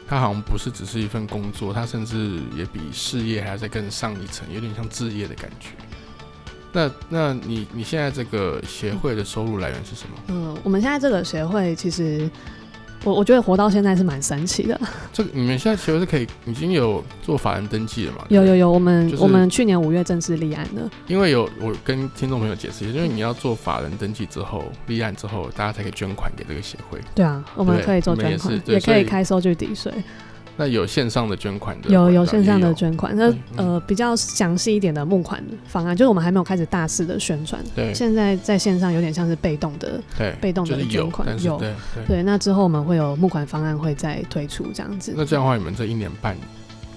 [0.05, 5.69] 它好像不是只是一份工作，它甚至也比事业还要再更上一层，有点像置业的感觉。
[6.73, 10.15] 那那你你现在这个协会的收入来源是什么？
[10.27, 12.29] 嗯，我们现在这个协会其实。
[13.05, 14.79] 我我觉得活到现在是蛮神奇的，
[15.11, 18.25] 这个你们现在其实是可以已经有做法人登记了嘛？
[18.29, 26.97] 有有有，我们、就是我们去年五月正式立案的，因为有我跟听众朋友解释，因为你要做法人登记之后，立案之后，大家才可以捐款给这个协会。
[27.13, 29.91] 对啊，我们可以做捐款也可以开收据抵税，
[30.55, 42.05] 那有线上的捐款的，有有线上的捐款，那嗯呃比较详细一点的募款方案，就是我们还没有开始大肆的宣传，对现在在线上有点像是被动的，对被动的就是有，捐款有对对。
[42.07, 45.13] 对，那之后我们会有募款方案会再推出这样子。
[45.17, 46.37] 那这样的话，你们这一年半，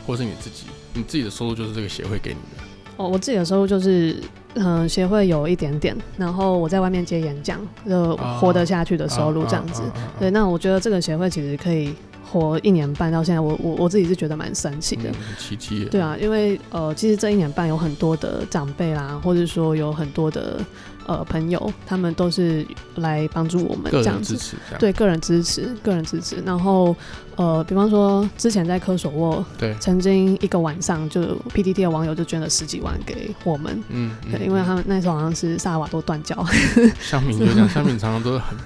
[0.06, 2.62] 或是你自己，你自己的收入就是这个协会给你的。
[2.98, 4.16] 哦，我自己的收入就是，
[4.54, 9.82] 嗯、协会有一点点，然后我在外面接演讲，就活得下去的收入这样子。
[9.82, 11.94] 啊啊啊啊啊对，那我觉得这个协会其实可以
[12.36, 15.10] 活一年半到现在，我我我自己是觉得蛮神奇的。
[15.38, 15.84] 奇迹。
[15.86, 20.60] 对啊，因为呃，其实这一年半有很多的长辈啦，或者说有很多的
[21.06, 24.36] 呃朋友，他们都是来帮助我们这样子。
[24.78, 26.36] 对个人支持，个人支持。
[26.44, 26.94] 然后
[27.36, 31.22] 呃，比方说之前在科索沃，对，曾经一个晚上就
[31.54, 33.82] PTT 的网友就捐了十几万给我们。
[33.88, 36.34] 嗯，嗯对，因为他们那时候好像是萨尔瓦多断交，
[37.00, 38.56] 香敏就讲，香敏常常都很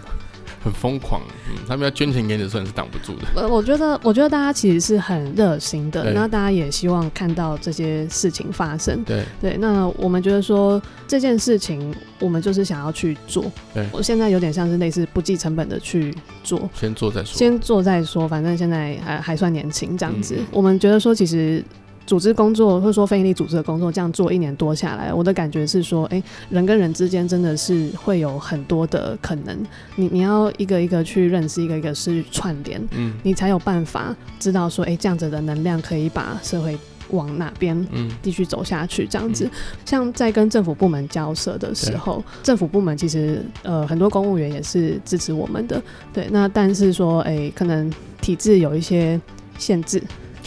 [0.63, 3.27] 很疯狂，嗯，他们要捐钱给你的时候你是挡不住的。
[3.35, 9.03] 呃，我觉得，我觉得大家其实是很热心的，那大家也希望看到这些事情发生。
[9.05, 13.51] 对，对，那我们觉得说这件事情，我们就是想要去做。
[13.73, 17.39] 对我现在有点像是类似不计成本的去做，先做再说。
[17.39, 20.37] 先做再说，反正现在还还算年轻这样子。
[20.39, 21.65] 嗯我们觉得说，其实
[22.07, 29.57] 组织工作或者说非营利组织的工作，这样做一年多下来，我的感觉是说，哎、人跟人之间真的是会有很多的可能，
[29.95, 33.13] 你你要一个一个去认识，一个一个是串联，嗯。
[33.23, 36.77] 你才有办法知道说，哎、这样子的能量可以把社会
[37.11, 38.11] 往哪边嗯。
[38.23, 39.49] 继续走下去，这样子。
[39.85, 45.81] 像在跟政府部门交涉的时候，政府部门其实呃很多公务员也是支持我们的，
[46.13, 46.27] 对。
[46.33, 49.21] 那但是说，哎、可能体制有一些
[49.59, 50.03] 限制，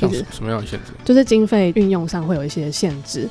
[0.09, 0.91] 其实什什么样的限制？
[1.03, 3.29] 就是经费运用上会有一些限制。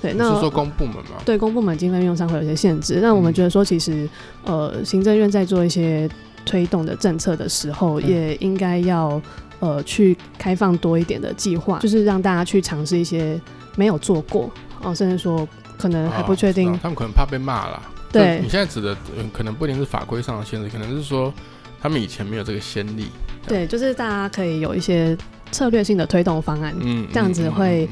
[0.00, 1.16] 对，你那是说公部门吗？
[1.24, 2.98] 对公部门经费运用上会有一些限制。
[3.00, 4.08] 那我们嗯觉得说，其实
[4.44, 6.08] 呃，行政院在做一些
[6.44, 9.20] 推动的政策的时候，嗯也应该要
[9.60, 13.40] 呃去开放多一点的计划，就是让大家去尝试一些
[13.76, 14.50] 没有做过
[14.82, 15.48] 哦，甚至说
[15.78, 16.70] 可能还不确定。
[16.70, 17.82] 哦他们可能怕被骂啦。
[18.12, 21.32] 对你现在指的，嗯，可能不一定是法规上的限制，可能是说
[21.80, 23.06] 他们以前没有这个先例。
[23.46, 25.16] 对，就是大家可以有一些
[25.54, 27.88] 策略性的推动方案，嗯，这样子嗯会。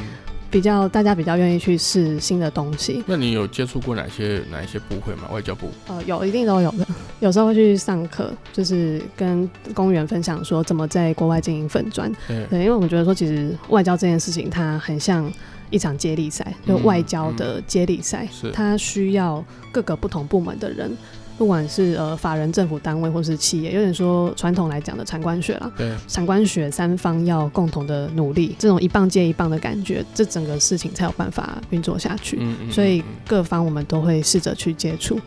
[0.52, 3.02] 比较大家比较愿意去试新的东西。
[3.06, 5.22] 那你有接触过哪些哪一些部会吗？
[5.32, 5.70] 外交部？
[5.88, 6.86] 呃，有一定都有的，
[7.20, 12.12] 有时候会去上课，就是跟公务员分享说怎么在国外经营粉砖。
[12.28, 15.32] 对，因为我们觉得说，其实外交这件事情它很像
[15.70, 20.94] 一场接力赛，就嗯外交的接力赛，是它需要各个不同部门的人。
[21.38, 32.36] 不管是呃法人、政府单位或是企业，有点说传统来讲的产官学啦，对，产官学三方要共同的努力，这种一棒接一棒的感觉，这整个事情才有办法运作下去。
[32.40, 35.20] 嗯嗯所以各方我们都会试着去接触。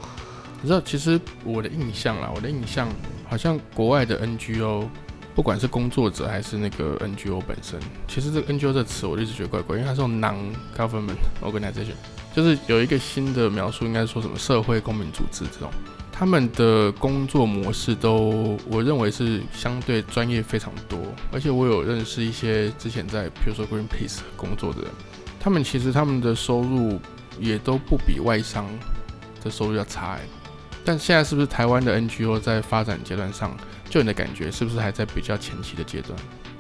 [0.61, 2.87] 你知道，其实我的印象啦，我的印象
[3.27, 4.87] 好像国外的 NGO，
[5.35, 11.93] 不管是工作者还是那个 NGO 本身，其实这个 NGO 这个词我一直觉得怪怪，因为它是用 non-government organization，
[12.33, 15.69] 就是有一个新的描述，应该说什么社会公民组织这种，
[16.17, 20.97] 他们的工作模式都我认为是相对专业非常多，
[21.29, 24.91] 而且我有认识一些之前在比如说 Greenpeace 工作的人，
[25.41, 27.01] 他们其实他们的收入
[27.37, 28.65] 也都不比外商
[29.43, 30.21] 的收入要差、欸。
[30.85, 33.53] 但现在是不是台湾的 NGO 在发展阶段上，
[33.89, 36.17] 就你的感觉是不是还在比较前期的阶段？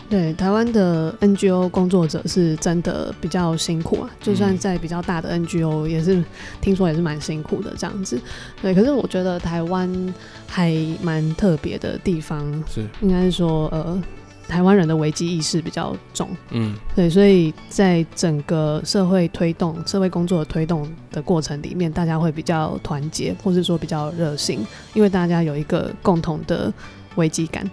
[0.09, 6.23] 对台湾的 NGO 工作者是真的比较辛苦啊，就算嗯在比较大的 NGO 也是
[6.61, 8.19] 听说也是蛮辛苦的这样子。
[8.61, 10.13] 对，可是我觉得台湾
[10.47, 14.01] 还蛮特别的地方，是，应该是说呃，
[14.47, 16.29] 台湾人的危机意识比较重。
[16.51, 24.59] 嗯对，所以在整个社会推动、社会工作的推动的过程里面，大家会比较团结，或是说比较热心，
[24.93, 26.71] 因为大家有一个共同的
[27.15, 27.69] 危机感。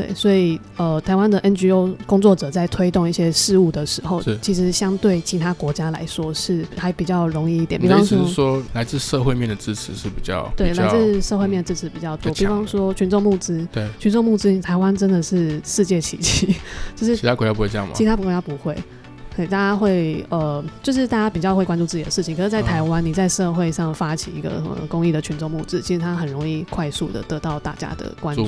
[0.00, 7.78] 对，所以呃，台湾的 NGO 工作者在推动一些事务的时候是，其实相对其他国家来说是还比较容易一点。
[7.78, 12.32] 比方说，说，来自社会面的支持是比较对，来自社会面的支持比较多。
[12.32, 16.54] 比方说群众募资，对，群众募资，台湾真的是世界奇迹，
[16.96, 17.92] 就是其他国家不会这样吗？
[17.94, 18.74] 其他国家不会。
[19.40, 22.36] 对，大家会呃，就是大家比较会关注自己的事情。
[22.36, 28.46] 可是，在台湾，你在社会上发起一个什么公益的群众募资，其实它很容易快速的得到大家的关注，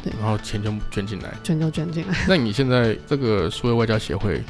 [0.00, 1.34] 对然后钱就捐进来。
[1.42, 2.14] 全都捐进来。
[2.28, 4.40] 那你现在这个数位外交协会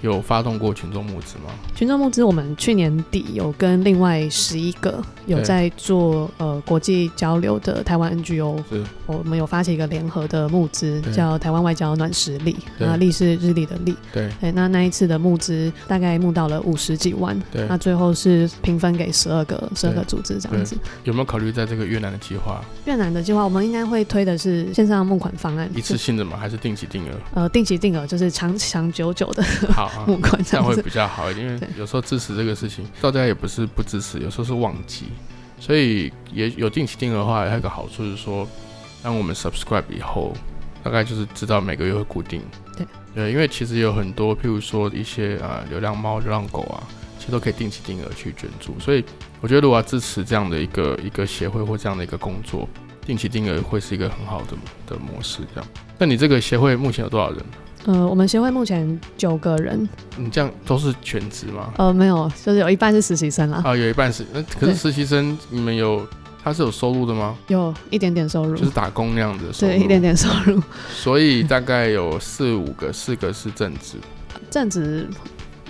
[0.00, 1.44] 有发动过群众募资吗？
[1.74, 13.96] 群众募资，我们去年底有跟另外十一个有在做呃国际交流的台湾 NGO，是我们有发起一个联合的募资，叫台湾外交暖实力，那力是日历的力。
[14.12, 20.76] 对对，那那一次的募资大概募到了五十几万，对那最后是平分给十二个十二个组织这样子。
[21.04, 26.36] 有没有考虑在这个越南的计划越南的计划，我们应该会推的是线上募款方案，一次性的吗？
[26.38, 27.14] 还是定期定额？
[27.34, 30.74] 呃定期定额，就是长长久久的好这这样会。
[30.82, 35.06] 比较好一点，因为有时候支持这个事情，大家也不是不支持，有时候是忘记，
[35.58, 38.48] 所以也有定期定额的话，还有一个好处是说，
[39.02, 40.32] 当我们 subscribe 以后，
[40.82, 42.40] 大概就是知道每个月会固定。
[42.76, 46.82] 对对，因为其实有很多，譬如说一些啊、呃流浪猫、流浪狗啊，
[47.18, 49.04] 其实都可以定期定额去捐助，所以
[49.40, 52.68] 我觉得如果要支持这样的一个一个协会或这样的一个工作，
[53.04, 55.42] 定期定额会是一个很好的的模式。
[55.54, 57.44] 这样，那你这个协会目前有多少人？
[57.88, 61.72] 呃，我们协会目前九个人，你这样都是全职吗？
[61.78, 66.06] 呃，没有，就是有一半是实习生啦，啊，有一半是，那可是对实习生，你们有
[66.44, 67.34] 他是有收入的吗？
[67.46, 70.62] 有一点点收入，就是打工那样子的收入，对，一点点收入。
[70.92, 73.96] 所以大概有四五个，四个是正职，
[74.50, 75.08] 正职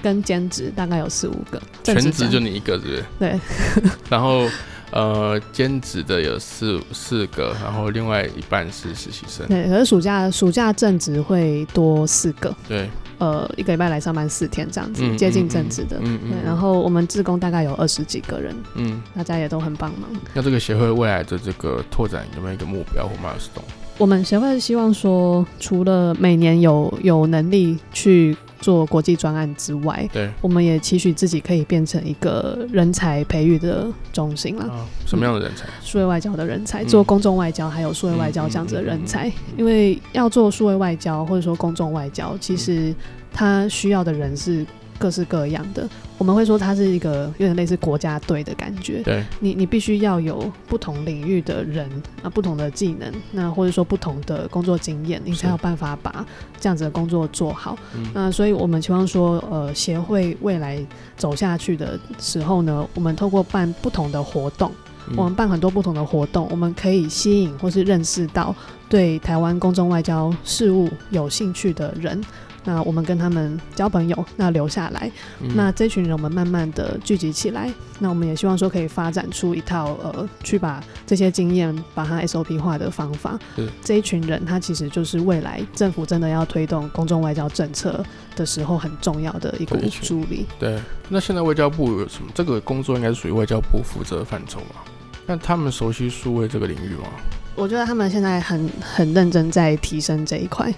[0.02, 3.04] 跟兼职大概有四五个，全职就你一个，是不是？
[3.20, 3.40] 对，
[4.10, 4.44] 然后
[4.90, 9.46] 呃，兼职的有四四个，然后另外一半是实习生。
[9.46, 15.98] 对，可是暑假暑假正职会多四个，对，呃，一个礼拜来上班四天这样子，嗯接近正职的。
[15.98, 20.08] 嗯嗯对，然后我们志工大概有二十几个人，嗯，大家也都很帮忙。
[20.32, 23.62] 那这个协会未来的这个拓展有没有一个目标或 milestone？
[23.98, 34.66] 我们协会希望说，除了每年有有能力去做国际专案之外，对我们也期许自己可以变成一个人才培育的中心啦。
[34.66, 35.66] 啊，什么样的人才？
[35.82, 42.94] 数位外交的人才，嗯做公众外交还有数位外交这样子的人才，因为要做数位外交或者说公众外交，其实
[43.32, 44.66] 他需要的人是
[44.98, 45.88] 各式各样的。
[46.18, 51.88] 我们会说它是一个有点类似国家队的感觉，对，你你必须要有不同领域的人
[52.22, 56.26] 啊，不同的技能，那或者说不同的工作经验，你才有办法把
[56.60, 57.78] 这样子的工作做好。
[57.94, 60.84] 嗯那所以我们期望说，呃，协会未来
[61.16, 64.70] 走下去的时候呢，我们透过办不同的活动。
[64.70, 68.54] 嗯我们办很多不同的活动，我们可以吸引或是认识到
[68.90, 72.20] 对台湾公众外交事务有兴趣的人。
[72.68, 75.10] 那我们跟他们交朋友，那留下来，
[75.40, 77.72] 嗯那这群人我们慢慢的聚集起来。
[77.98, 83.66] 那我们也希望说可以发展出一套呃，去把这些经验把它 SOP 化的方法是。
[83.82, 88.04] 这一群人他其实就是未来政府真的要推动公众外交政策
[88.36, 90.44] 的时候很重要的一股对一群助力。
[90.58, 92.30] 对，那现在外交部有什么？
[92.34, 94.82] 这个工作应该是属于外交部负责的范畴嘛？
[95.26, 97.08] 那他们熟悉数位这个领域吗？
[97.54, 100.72] 我觉得他们现在很很认真在提升这一块。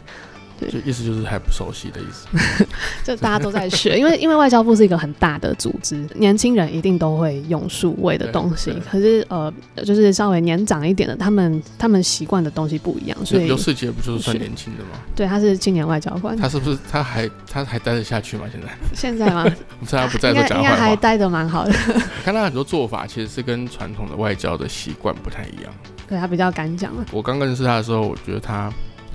[0.60, 2.28] 对就意思就是还不熟悉的意思。
[3.02, 9.52] 就大家都在学，因为因为外交部是一个很大的组织，年轻人一定都会用数位的东西可是呃，
[9.84, 15.00] 就是稍微年长一点的，他们他们习惯的东西不一样，所以刘世杰不就是算年轻的吗？
[15.16, 18.44] 对他是青年外交官，他是不是他还他还待得下去吗？
[18.52, 19.44] 现在 现在吗？
[19.80, 21.00] 我知道他不在应说该应该还。
[21.00, 21.72] 待得蛮好的，
[22.22, 25.72] 看他很多做法其实是跟传统的外交的习惯不太一样。
[26.06, 27.06] 对他比较敢讲了。
[27.10, 28.70] 我刚认识他的时候，我觉得他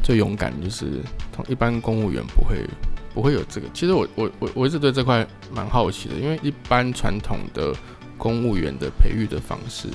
[0.06, 1.01] 最勇敢就是
[1.34, 2.64] 同一般公务员不会
[3.12, 3.68] 不会有这个。
[3.74, 7.74] 其实我我我我一直对这块蛮好奇的，因为一般传统的
[8.16, 9.88] 公务员的培育的方式，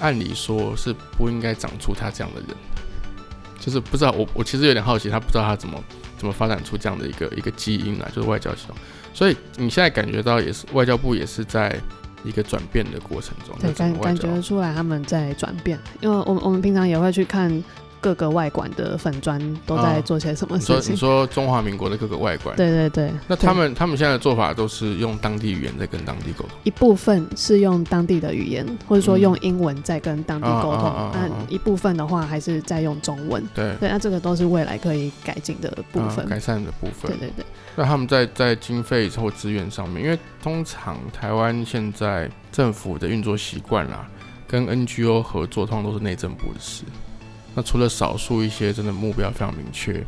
[0.00, 2.48] 按理说是不应该长出他这样的人。
[3.60, 5.80] 就是不知道我我其实有点好奇，他不知道他怎么
[6.18, 8.74] 怎么发展出这样的一个一个基因来，就是外交系统。
[9.14, 11.80] 所以你现在感觉到也是外交部也是在
[12.24, 17.62] 一个转变的过程中，对，感感觉出来他们在转变，因为我们我们平常也会去看
[18.02, 20.92] 各个外馆的粉砖都在啊做些什么事情。
[20.92, 26.50] 你说中华民国的各个外馆，对对对，那他们他们现在的做法都是用当地语言在跟当地沟通。
[26.64, 30.82] 一部分是用当地的语言，或者说嗯用英文在跟当地沟通
[31.14, 33.42] 那啊一部分的话还是在用中文。
[33.54, 36.26] 对，对，那这个都是未来可以改进的部分。
[36.26, 37.28] 啊改善的部分对。
[37.28, 37.44] 对对，
[37.76, 44.08] 那他们在在经费或资源上面，因为通常台湾现在政府的运作习惯啦，
[44.48, 46.82] 跟 NGO 合作通常都是内政部的事。
[47.54, 50.04] 那除了少数一些真的目标非常明确，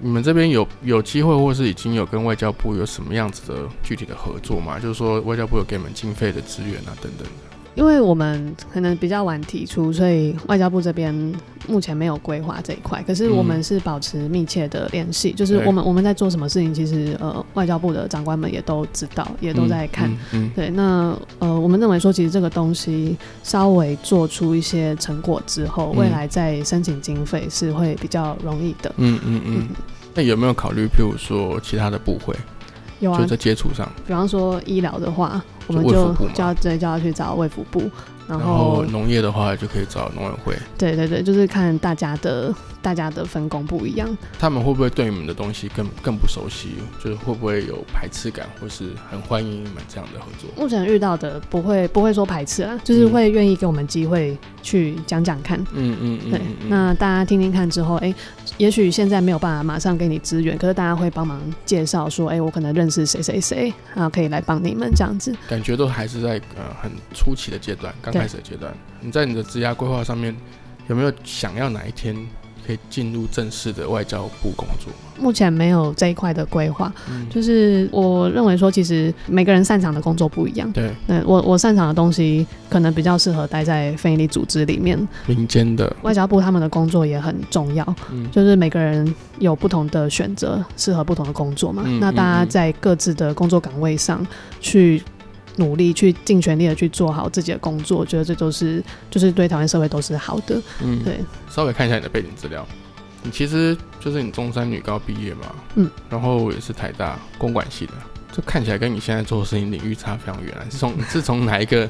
[0.00, 4.78] 你们这边有有机会，或是已经有跟外交部有什么样子的具体的合作吗？
[4.78, 7.51] 就是说外交部有给你们经费的资源啊，等等的。
[7.74, 11.14] 因为我们可能比较晚提出，所以外交部这边
[11.68, 13.02] 目前没有规划这一块。
[13.06, 20.10] 可是我们是保持密切的联系，就是我们我们在做什么事情，其实呃外交部的长官们也都知道，也都在看。
[20.10, 28.92] 嗯嗯对，那呃，我们认为说，其实这个东西稍微做出一些成果之后，嗯未来再申请经费是会比较容易的。
[28.98, 29.68] 嗯嗯嗯。
[30.14, 32.36] 那有没有考虑，譬如说其他的部会，
[33.00, 35.42] 有啊就，在接触上，比方说医疗的话，
[35.72, 37.80] 我们就就要对就要去找卫福部，
[38.28, 40.56] 然然后后农业的话就可以找农委会。
[40.76, 44.08] 对对对，就是看大家的大家的分工不一样。
[44.38, 46.70] 他们会不会对你们的东西更更不熟悉？
[47.02, 50.50] 就是会不会有排斥感，或是很欢迎你们这样的合作？
[50.56, 55.58] 目前遇到的不会不会说排斥啊，就是会愿意给我们机会去讲讲看。
[55.72, 58.14] 嗯嗯嗯对，那大家听听看之后，哎、
[58.62, 65.34] 也许现在没有办法马上给你资源，可是大家会帮忙介绍说，哎、我可能认识谁谁谁，啊，可以来帮你们这样子。
[65.48, 68.72] 感觉都还是在呃很初期的阶段，刚开始的阶段。
[69.00, 70.32] 你在你的职涯规划上面
[70.86, 72.16] 有没有想要哪一天
[72.66, 75.12] 可以进入正式的外交部工作吗？
[75.20, 80.70] 目前没有这一块的规划，嗯，就是我认为说，其实每个人擅长的工作不一样。
[80.72, 84.96] 对那我我擅长的东西可能比较适合待在非营利组织里面，
[85.26, 91.82] 民间的，外交部他们的工作也很重要，嗯就是每个人有不同的选择，适合不同的工作嘛。
[91.86, 94.26] 嗯那大家在各自的工作岗位上
[94.60, 95.02] 去
[95.56, 100.60] 努力，去尽全力的去做好自己的工作，我觉得这都是就是对台湾社会都是好的。
[100.82, 101.18] 嗯，对，
[101.50, 102.66] 稍微看一下你的背景资料，
[103.22, 107.92] 你其实就是你中山女高毕业嘛，嗯，然后也是台大公管系的，
[108.32, 110.64] 这看起来跟你现在做的事情领域差非常远啊。
[110.70, 111.88] 是从你 是从哪一个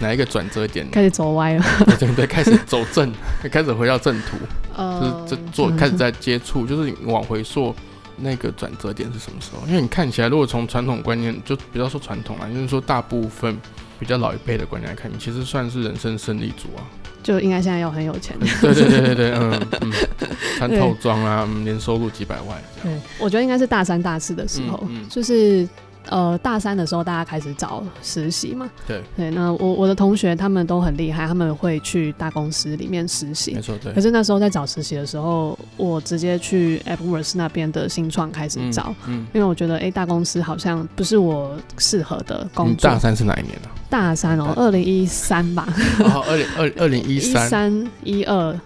[0.00, 0.88] 哪一个转折点？
[0.90, 3.12] 开始走歪了， 对对对，开始走正，
[3.50, 4.36] 开始回到正途，
[4.76, 7.74] 呃，就是这做开始在接触，就是你往回溯
[8.16, 9.66] 那个转折点是什么时候？
[9.66, 13.56] 因为你看起来，如果从传统观念，就不要说传统啊，就是说大部分
[13.98, 16.82] 比较老一辈的观念来看，你其实算是人生胜利组啊。
[17.22, 18.36] 就应该现在要很有钱。
[18.60, 19.92] 对对对对对，嗯嗯，
[20.58, 23.00] 穿套装啊，嗯年收入几百万这样。
[23.00, 25.66] 对，我觉得应该是大三、大四的时候，嗯嗯就是
[26.08, 28.70] 呃大三的时候，大家开始找实习嘛。
[28.86, 33.60] 对对，那我我的同学他们都很厉害，他们会去大公司里面实习没。
[33.60, 34.00] 错，对可。
[34.00, 42.90] 是那时候在找实习的时候，我直接去 AppWorks 那边的新创开始找，嗯，因为我觉得哎、诶大公司好像不是我适合的工作。
[42.90, 43.72] 你大三是哪一年啊？
[43.88, 45.66] 大三哦，二零一三吧，
[46.00, 47.48] 哦，二零二二零一三。
[47.48, 48.60] 三一二，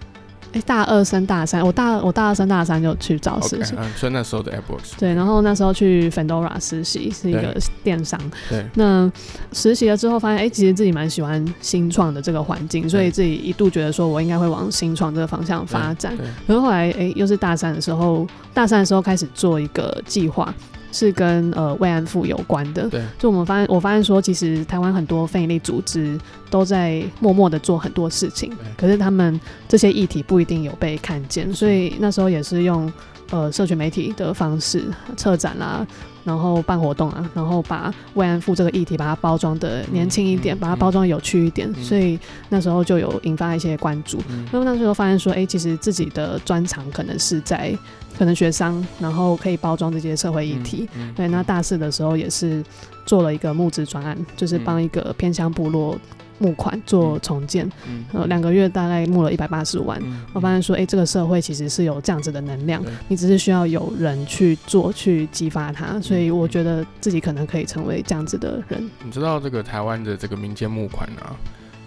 [0.52, 3.74] 哎，大二升大三，我大我大二升大三就去找实习。
[3.76, 4.98] 嗯，所以那时候的 AppWorks。
[4.98, 8.18] 对，然后那时候去 Fendora 实习，是一个电商。
[8.48, 9.10] 对，那
[9.52, 16.16] 实习了之后，发现哎、诶其实自己蛮喜欢新创的这个环境，所以自己一度觉得说我应该会往新创这个方向发展。
[16.16, 20.52] 对，可是后来，哎、又是大三的时候，大三的时候开始做一个计划，
[20.98, 22.88] 是跟呃慰安妇有关的。
[22.88, 26.18] 对，就我们发现，我发现说，其实台湾很多非营利组织
[26.50, 32.92] 都在默默的做很多事情，可是他们这些议题不一定有被看见，所以那时候也是用
[33.30, 34.84] 呃社群媒体的方式
[35.16, 35.86] 策展啦、
[36.24, 41.84] 然后办活动啊，然后把慰安妇这个议题把它包装的年轻一点，嗯把它包装有趣一点，嗯。
[41.84, 44.18] 所以那时候就有引发一些关注。
[44.28, 44.46] 嗯。
[44.52, 47.76] 那么那时候发现说，哎、其实自己的专长可能是在
[48.18, 50.88] 可能学商，然后可以包装这些社会议题。
[50.96, 52.62] 嗯，对，那大四的时候也是
[53.06, 55.96] 做了一个募资专案，就是帮一个偏乡部落
[56.38, 59.98] 募款做重建，嗯呃，两个月大概募了一百八十万。
[60.02, 66.00] 嗯我发现说，哎、这个社会其实是有这样子的能量，你只是需要有人去做，去激发它。
[66.00, 68.90] 所以嗯我觉得自己可能可以成为这样子的人。
[69.04, 71.34] 你知道这个台湾的这个民间募款啊，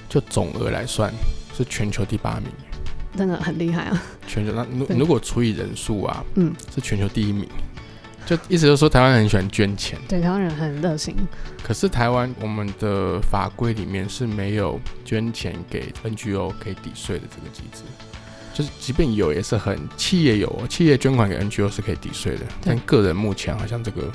[0.09, 1.11] 就总额来算
[1.55, 2.47] 是全球第八名，
[3.15, 4.03] 真的很厉害啊！
[4.27, 7.47] 全球那如如果除以人数啊，嗯，是全球第一名。
[8.31, 11.13] 就意思就是说，台湾人很喜欢捐钱，对，台湾人很热心，
[11.61, 17.83] 可是台湾我们的法规里面是没有捐钱给 NGO 可以抵税的这个机制。
[18.53, 24.09] 就是即便有，也是很企业有哦，企业捐款给 NGO 是可以抵税的，但个人目前好像这个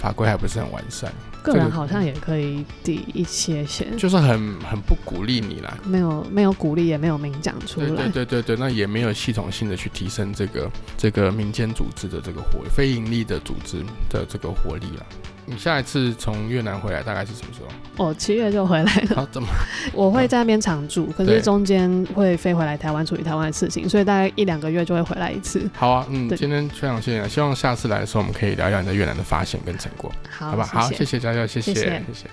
[0.00, 5.76] 法规还不是很完善，个人好像也可以抵一些些，就是很很不鼓励你啦。
[5.84, 7.86] 没有没有鼓励，也没有明讲出来。
[7.88, 15.04] 对对对对，那也没有系统性的去提升这个这个民间组织的这个活，非盈利的组织的这个活力啦。
[15.50, 18.04] 你下一次从越南回来大概是什么时候？
[18.04, 19.48] 我七月就回来了，啊，怎么？
[19.92, 25.68] 我会在那边常住，可是中间会飞回来台湾处理台湾的事情，所以大概一两个月就会回来一次。
[25.74, 30.64] 好啊，嗯，今天非常谢谢，希望下次来的时候我们可以聊一聊你在越南的发现跟成果，好，好吧？
[30.64, 32.26] 好，谢谢谢佳佑，谢谢谢谢谢谢。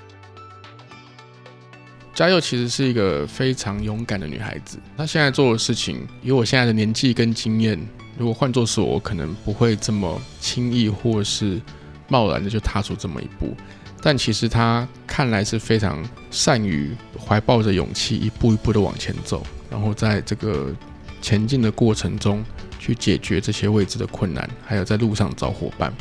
[2.13, 7.79] 佳佑其实是一个非常勇敢的女孩子，她现在做的事情，以我现在的年纪跟经验，
[8.17, 11.59] 如果换作是我，我可能不会这么轻易或是
[12.07, 13.55] 贸然的就踏出这么一步。
[14.01, 20.73] 但其实他看来是非常善于怀抱着勇气，一步一步的往前走，然后在这个
[21.21, 22.43] 前进的过程中
[22.79, 25.91] 去解决这些未知的困难，还有在路上找伙伴。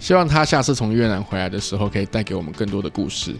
[0.00, 3.34] 希望他下次从越南回来的时候，可以带给我们更多的故事。